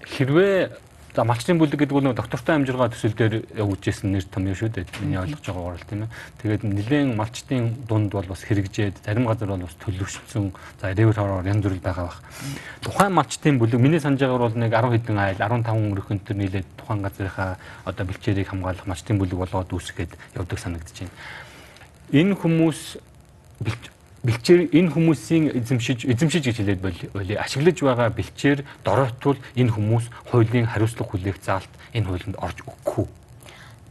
[0.07, 0.88] Хэрвээ
[1.19, 4.87] За малчны бүлэг гэдэг бол доктортой амжиргаа төсөл дээр явуулжсэн нэр том юм шүү дээ.
[5.03, 6.13] Миний ойлгож байгаагаар л тийм ээ.
[6.39, 10.55] Тэгээд нэлээд малчтын дунд бол бас хэрэгжээд зарим газар бол бас төлөвшсөн.
[10.79, 12.23] За ревер хороор янз бүр байгаа бах.
[12.79, 17.03] Тухайн малчтын бүлэг миний санаж байгаагаар бол нэг 10 хэдэн айл 15 өрхөнтөр нийлээд тухайн
[17.03, 21.11] газрынхаа одоо бэлчээрийг хамгаалах малчтын бүлэг болгоод үүсгээд явдаг санагдаж байна.
[22.15, 22.79] Энэ хүмүүс
[24.23, 26.81] бэлчээр энэ хүмүүсийн эзэмшиж эзэмшиж гэж хэлээд
[27.15, 33.07] болий ашиглаж байгаа бэлчээр дороотвол энэ хүмүүс хуулийн хариуцлага хүлээх заалт энэ хуулинд орж өгөхгүй.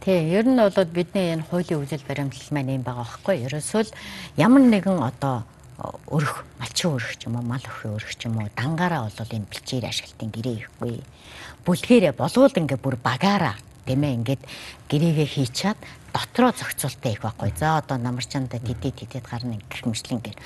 [0.05, 3.37] Тий, ер нь бол бидний энэ хуулийн үзэл баримтлал маань юм байгаа байхгүй.
[3.49, 3.93] Ерөөсөө л
[4.37, 5.49] ямар нэгэн одоо
[6.11, 9.49] өрх, малчин өрх ч юм уу, мал өхөө өрх ч юм уу, дангаараа бол энэ
[9.49, 11.01] бэлчээр ашиглалтын гэрээ ихгүй.
[11.65, 13.57] Бүлгээрээ болвол ингээ бүр багаараа
[13.89, 14.43] тийм ээ ингээд
[14.93, 15.79] гэрээгээ хийчаад
[16.13, 17.53] дотроо зохицуултаа их байхгүй.
[17.57, 20.37] За одоо намарчаанда тэдээ тэдэд гарна гэх мэтлэн гэр.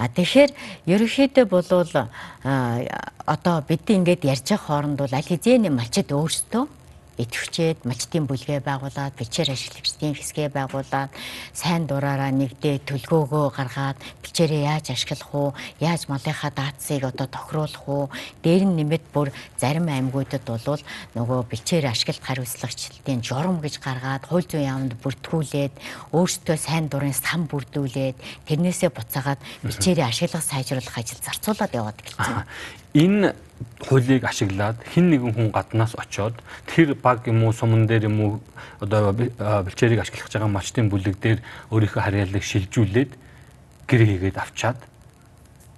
[0.00, 0.50] А тэгэхээр
[0.88, 2.08] ерөнхийдөө болвол
[3.28, 6.77] одоо бид ингээд ярьж байгаа хооронд бол аль хэзээний малчид өөрсдөө
[7.18, 11.10] идэвхжээд мачтын бүлгээ байгуулад бичээр ашиглагчдын хэсгээ байгуулад
[11.52, 15.48] сайн дураараа нэгдээ төлгөөгөө гаргаад бичээрээ яаж ашиглах уу
[15.82, 18.04] яаж малынхаа даацыг одоо тохируулах уу
[18.42, 20.82] дээр нь нэмэт бүр зарим аймагуудад бол
[21.18, 25.74] нөгөө бичээр ашиглалт хариуцлагчлалтын журам гэж гаргаад хууль зүйн яамд бүртгүүлээд
[26.14, 32.46] өөртөө сайн дурын сан бүрдүүлээд тэрнээсээ буцаагаад бичээрээ ашиглах сайжруулах ажил зарцуулаад яваад гэлцэн.
[32.94, 33.34] Энэ
[33.82, 36.34] хуулийг ашиглаад хин нэгэн хүн гаднаас очоод
[36.66, 38.32] тэр баг юм уу суман дээр юм уу
[38.80, 41.38] одоо бэлчээрийг ашиглах байгаа мачтын бүлэг дээр
[41.70, 43.10] өөрийнхөө харьяаллыг шилжүүлээд
[43.86, 44.78] гэр хийгээд авчаад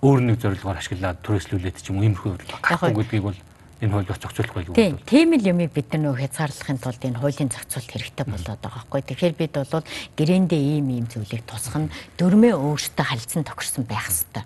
[0.01, 3.39] өөр нэг зорилгоор ашиглаад төрөслүүлээд ч юм уу иймэрхүү гарахгүй гэдгийг бол
[3.81, 4.74] энэ хууль бас зохицуулах байлгүй.
[4.76, 8.85] Тийм, тийм л юмыг бид нар нөө хязгаарлахын тулд энэ хуулийн зохицуулт хэрэгтэй болоод байгаа
[8.85, 9.01] байхгүй.
[9.09, 9.85] Тэгэхээр бид бол
[10.20, 14.45] гэрээндээ ийм ийм зүйлийг тусах нь дөрмөө өөртөө халдсан тохирсон байх хэвээр.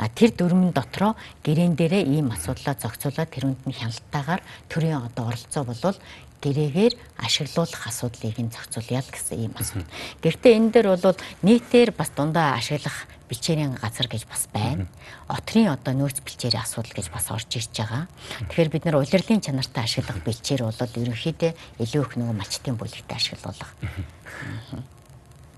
[0.00, 1.12] А тэр дөрмөн дотроо
[1.44, 4.40] гэрээн дээрээ ийм асуудлаа зохицуулаад тэрүнд нь хяналтайгаар
[4.72, 5.98] төрийн одоо оролцоо болвол
[6.40, 9.92] гэрээгээр ашиглуулах асуудлыг нь зохицуулъя л гэсэн ийм асуудал.
[10.24, 14.88] Гэхдээ энэ дээр бол нийтээр бас дундаа ашиглах бэлчээрийн газар гэж бас байна.
[15.28, 18.08] Отрын одоо нөөц бэлчээрийн асуудал гэж бас орж ирж байгаа.
[18.48, 23.70] Тэгэхээр бид нар улирлын чанартай ашиглах бэлчээр бол ерөнхийдөө илүү их нөгөө малчтын бүлэгтээ ашиглуулах.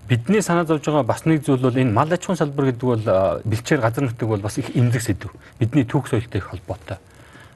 [0.07, 3.05] Бидний санаа зовж байгаа бас нэг зүйл бол энэ мал аж ахуйн салбар гэдэг бол
[3.47, 5.31] бэлчээр газар нутаг бол бас их эмзэг сэдв.
[5.57, 6.99] Бидний түүх соёлтой их холбоотой.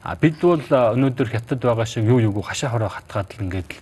[0.02, 3.80] А бид бол өнөөдөр хятад байгаа шиг юу юуг хашаа хороо хатгаад л ингээд л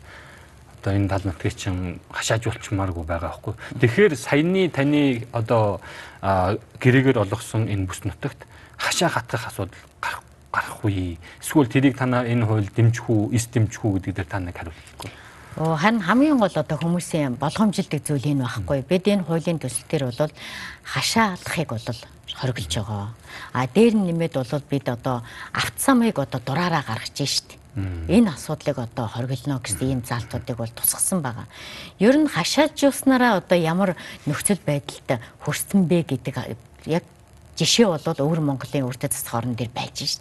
[0.81, 3.55] одоо энэ тал нутгийг чинь хашаажуулчмааргүй байгаа байхгүй.
[3.83, 5.83] Тэгэхээр саяны таны одоо
[6.23, 8.47] гэрээгээр олгосон энэ бүс нутагт
[8.79, 10.23] хашаа хатгах асуудал гарах
[10.55, 11.19] гарахгүй.
[11.43, 15.11] Эсвэл тэрийг танаа энэ хууль дэмжих үү, эс дэмжих үү гэдэг дээр та нэг хариулахгүй.
[15.57, 18.85] Оо харин хамгийн гол одоо хүмүүсийн болгоомжилдаг зүйл энэ байхгүй.
[18.85, 20.33] Бид энэ хуулийн төсөл дээр бол
[20.85, 22.01] хашаа алдахыг бол
[22.37, 23.09] хориглож байгаа.
[23.57, 25.25] А дээр нь нэмээд бол бид одоо
[25.57, 27.57] автсамыг одоо дураараа гаргаж штт.
[27.77, 31.49] Энэ асуудлыг одоо хориглоно гэсэн ийм заалтуудыг бол тусгасан байгаа.
[32.05, 33.97] Ер нь хашаажуулснараа одоо ямар
[34.29, 36.37] нөхцөл байдалд хүрсэн бэ гэдэг
[36.85, 37.05] яг
[37.57, 40.21] жишээ бол өвөр Монголын үрдэ засах орон дээр байж штт.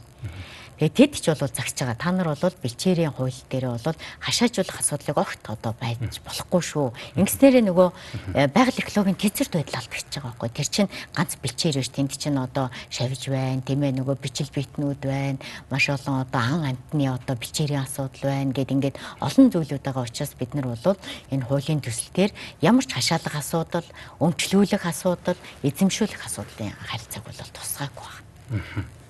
[0.75, 1.95] Тэгээ тэд ч бол загч байгаа.
[1.95, 6.87] Та нар бол бэлчээрийн хууль дээр бол хашаажуулах асуудлыг огт одоо байж болохгүй шүү.
[7.15, 7.89] Ингэснээрээ нөгөө
[8.35, 10.49] э, байгаль экологийн тэнцвэрт байдал алдчихж байгаа байхгүй.
[10.51, 14.99] Тэр чинь ганц бэлчээр биш тэнд чинь одоо шавж байна, тийм ээ нөгөө бичил битнүүд
[14.99, 15.39] байна.
[15.71, 20.35] Маш олон одоо ан амтны одоо бэлчээрийн асуудал байна гэд ингээд олон зүйлүүд байгаа учраас
[20.35, 20.99] бид нар бол
[21.31, 23.87] энэ хуулийн төсөл дээр ямар ч хашаалах асуудал,
[24.19, 28.11] өмчлүүлэх асуудал, эзэмшүүлэх асуудлын харилцааг бол тусгаагүй
[28.51, 29.04] байна.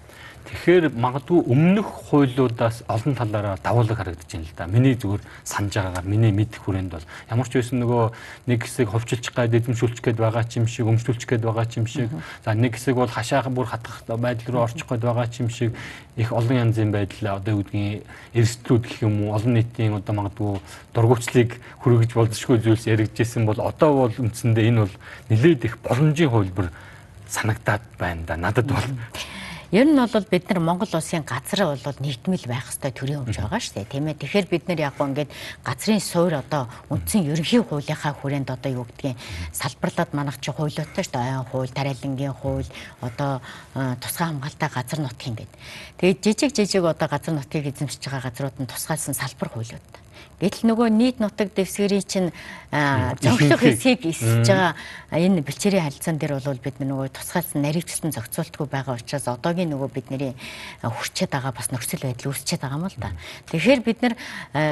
[0.45, 4.69] Тэгэхээр магадгүй өмнөх хуулиудаас олон талаараа давуулга харагдаж байна л да.
[4.69, 8.03] Миний зүгээр санаж байгаагаар миний мэдэх хүрээнд бол ямар ч байсан нөгөө
[8.45, 11.87] нэг хэсэг хувьчилчих гээд эзэмшүүлчих гээд байгаа ч юм шиг, өмчлүүлчих гээд байгаа ч юм
[11.89, 12.13] шиг.
[12.45, 15.73] За нэг хэсэг бол хашаах бүр хатгах байдал руу орчих гээд байгаа ч юм шиг
[16.13, 18.05] их олон янзын байдал одоо юу гэдгийг
[18.37, 20.61] эрсдлүүд гэх юм уу олон нийтийн одоо магадгүй
[20.93, 24.95] дургуйцлыг хүргэж болзошгүй зүйлс яригдчихсэн бол одоо бол үндсэндээ энэ бол
[25.33, 26.69] нэлээд их боломжийн хувилбар
[27.27, 28.37] санагдаад байна да.
[28.37, 28.87] Надад бол
[29.75, 33.59] Ер нь бол бид нар Монгол улсын газар бол нэгдмэл байх хэвээр төрийн өмч байгаа
[33.59, 33.91] шүү дээ.
[33.91, 34.15] Тийм ээ.
[34.23, 35.27] Тэгэхээр бид нар яг гоо ингээд
[35.67, 39.19] газрын суурь одоо үндсэн ерөнхий хуулийнхаа хүрээнд одоо юу гэдгийг
[39.51, 41.27] салбарлаад манах чи хуулиутай шүү дээ.
[41.27, 42.71] Айн хууль, тариалангийн хууль,
[43.03, 43.43] одоо
[43.99, 45.59] тусгай хамгаалалтаа газар нутгийн гэдэг.
[45.99, 50.04] Тэгээд жижиг жижиг одоо газар нутгийг эзэмшиж байгаа газрууд нь тусгайлсан салбар хуулиуд.
[50.35, 52.29] Гэтэл нөгөө нийт нутаг дэвсгэрийн чинь
[53.23, 54.75] зохицох хэсгийг эсэж байгаа
[55.15, 60.35] энэ бэлчээрийн харилцаан дээр бол бид нөгөө тусгайлсан наривчлсан зохицуултгүй байгаа учраас одоогийн нөгөө бидний
[60.83, 63.15] хүрчээд байгаа бас нөхцөл байдал үүсчээд байгаа юм л да.
[63.47, 64.13] Тэгэхээр бид нар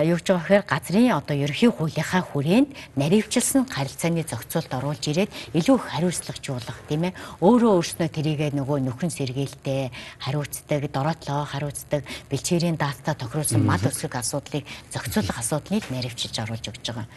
[0.03, 5.75] юу гэж байгаа гэхээр газрын одоо ерөнхий хуулийнхаа хүрээнд наривчлсан харилцааны зохицуулт оруулж ирээд илүү
[5.79, 7.15] их хариуцлагажуулах тийм ээ.
[7.39, 14.67] Өөрөө өөрснөө тэрийгээ нөгөө нөхөн сэргээлтэй хариуцдаг, дороотлоо хариуцдаг, бэлчээрийн даалтаа тохируулсан мал өсрөх асуудлыг
[14.91, 17.07] зохицуулах асуудлыг наривчилж оруулж өгч байгаа.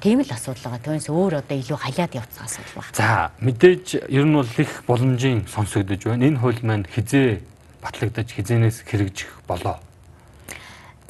[0.00, 0.84] Тийм л асуудал байгаа.
[0.88, 2.96] Түүнээс өөр одоо илүү халиад явцсан асуудал байна.
[2.96, 6.24] За мэдээж ер нь бол их боломжийн сонсогдож байна.
[6.24, 7.44] Энэ хууль маань хизээ
[7.84, 9.76] батлагдаж хизээнээс хэрэгжих болоо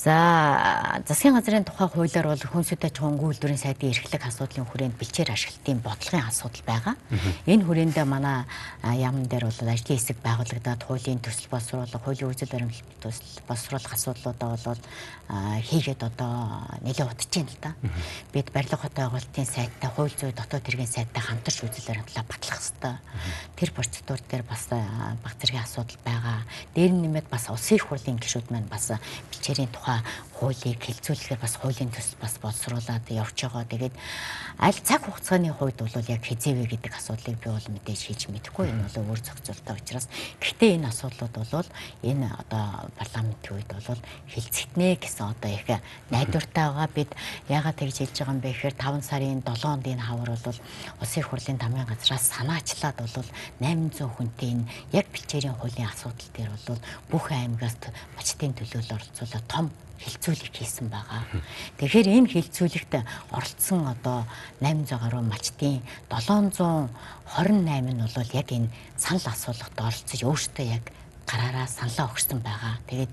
[0.02, 5.30] За засгийн газрын тухай хуулиар бол хүн сүдэ чухал үйлдвэрийн сайдын эрхлэх асуудлын хүрээнд бэлчээр
[5.30, 6.94] ашиглалтын бодлогын асуудал байгаа.
[7.46, 8.42] Энэ хүрээндээ манай
[8.82, 14.58] яамн дээр бол ажлын хэсэг байгуулагдаад хуулийн төсөл боловсруулах, хуулийн үзэл баримтлал төсөл боловсруулах асуудлуудаа
[14.58, 14.82] бол
[15.70, 17.70] хийгээд одоо нэлээд удаж байна л да.
[18.34, 22.94] Бид барилга хот байгуулалтын сайттай, хууль зүйн дотоод хэргийн сайттай хамтарч үзэл баримтлалаа батлах хэрэгтэй.
[23.54, 26.42] Тэр процедур дээр бас баг зэргийн асуудал байгаа.
[26.74, 28.90] Дээр нь нэмээд бас улсын их хурлын гишүүд маань бас
[29.30, 33.62] бэлчээрийн тухай байгаа хуулийг хэлцүүлэхээр бас хуулийн төс бас боловсруулаад явж байгаа.
[33.62, 33.94] Тэгээд
[34.58, 38.74] аль цаг хугацааны хувьд бол яг хизээвэ гэдэг асуудлыг би бол мэдээж хийж мэдэхгүй.
[38.74, 40.10] Энэ бол өөр зохицуултаа учраас
[40.42, 41.68] гэхдээ энэ асуудлууд бол
[42.02, 44.02] энэ одоо парламентын үед бол
[44.34, 45.62] хилцэгднэ гэсэн одоо их
[46.10, 46.90] найдвартай байгаа.
[46.90, 47.10] Бид
[47.46, 50.58] яагаад тэгж хэлж байгаа юм бэ гэхээр 5 сарын 7-нд энэ хавар бол
[50.98, 53.30] улсын хурлын тамгын газраас санаачлаад бол
[53.62, 56.82] 800 хүнтэй энэ яг бэлчээрийн хуулийн асуудал дээр бол
[57.14, 57.78] бүх аймагаас
[58.18, 59.70] мачтын төлөөлөл оролцуулаад том
[60.02, 61.22] хилцүүлэг хийсэн байгаа.
[61.78, 62.92] Тэгэхээр энэ хилцүүлэгт
[63.30, 64.26] оролцсон одоо
[64.60, 66.90] 800 гаруй мачтын 728
[67.94, 70.84] нь бол яг энэ санал асуулгад оролцож өөртөө яг
[71.26, 72.74] гараараа саналаа өгсөн байгаа.
[72.90, 73.12] Тэгээд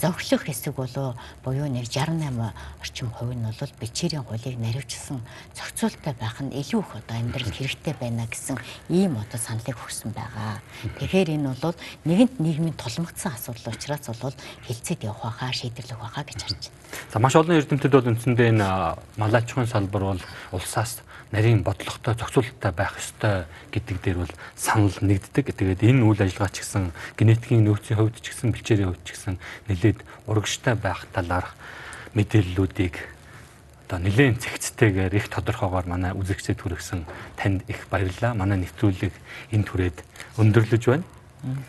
[0.00, 5.24] зовлох хэсэг болоо буюу нэг 68 орчим хувь нь бол бичээрийн хуулийг наривчсан
[5.56, 8.60] зохицуулттай байх нь илүү их одоо амьдрал хэрэгтэй байна гэсэн
[8.92, 10.60] ийм одоо саналыг өгсөн байгаа.
[11.00, 14.36] Тэгэхээр энэ бол нэгэнт нийгмийн тулмагдсан асуудал учраас бол
[14.68, 16.76] хилцээд явах байхаа шийдэрлэх байхаа гэж харж байна.
[17.12, 18.68] За маш олон эрдэмтэд бол үндсэндээ энэ
[19.16, 20.22] малаачхын салбар бол
[20.52, 21.00] улсаас
[21.32, 25.50] нарийн бодлоготой зохицуулалттай байх ёстой гэдэг дээр бол санал нэгддэг.
[25.50, 29.34] Тэгээд энэ үйл ажиллагаа ч гэсэн генетикийн нөөцийн хувьд ч гэсэн бэлчээрийн хувьд ч гэсэн
[29.66, 29.98] нэлээд
[30.30, 31.58] урагштай байх талаарх
[32.14, 32.94] мэдээллүүдийг
[33.86, 37.06] одоо нэлээд цэгцтэйгээр их тодорхойгоор манай үзэгчдэд хүргэсэн
[37.38, 38.34] танд их баярлалаа.
[38.34, 39.14] Манай нэвтрүүлэг
[39.54, 39.98] энэ түрээд
[40.42, 41.06] өндөрлөж байна.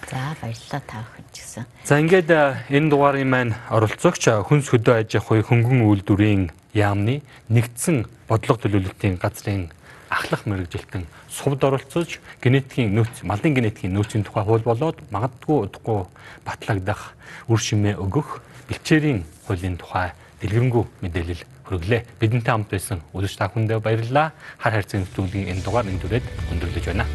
[0.10, 1.66] За баярлалаа та бүхэнд ч гэсэн.
[1.86, 2.30] За ингээд
[2.74, 7.22] энэ дугаарын маань оролцогч хүнс хөдөө аж ахуй хөнгөн үйлдвэрийн яамны
[7.54, 9.70] нэгдсэн бодлого төлөвлөлтийн газрын
[10.10, 16.10] ахлах мэрэгжилтэн сувд оролцож генетикийн нөөц малын генетикийн нөөцийн тухай хууль болоод магадгүй удахгүй
[16.42, 17.14] батлагдах
[17.46, 22.02] үр шимээ өгөх бэлчээрийн хуулийн тухай дэлгэрэнгүй мэдээлэл хүргэлээ.
[22.18, 24.32] Бидэнтэй хамт байсан үзэж та бүхэндээ баярлалаа.
[24.58, 26.26] Хар хайрцаг нэвтрүүлгийн энэ дугаар энэ дүрээд
[26.56, 27.06] өндөрлөж байна.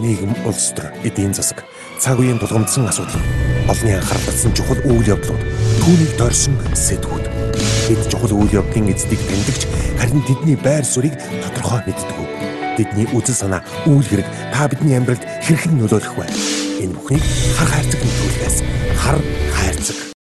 [0.00, 1.64] Нийгэм улс төр эдийн засаг
[2.00, 3.20] цаг үеийн тулгамдсан асуудал
[3.68, 5.42] олонний анхаарал татсан чухал үйл явдлууд
[5.82, 7.26] түүнийг дорсон сэтгүүд
[7.88, 9.62] бид чухал үйл явдлын эздийг тэмдэгч
[9.98, 12.18] харин тэдний байр суурийг тодорхой мэддэг.
[12.76, 16.26] Бидний үзэл санаа үйл хэрэг та бидний амьдралд хэрхэн нөлөөлөх вэ?
[16.84, 17.24] Энэ бүхнийг
[17.56, 18.56] хар хайрцаг нөлөөлөхөөс
[19.00, 19.18] хар
[19.56, 20.15] хайрцаг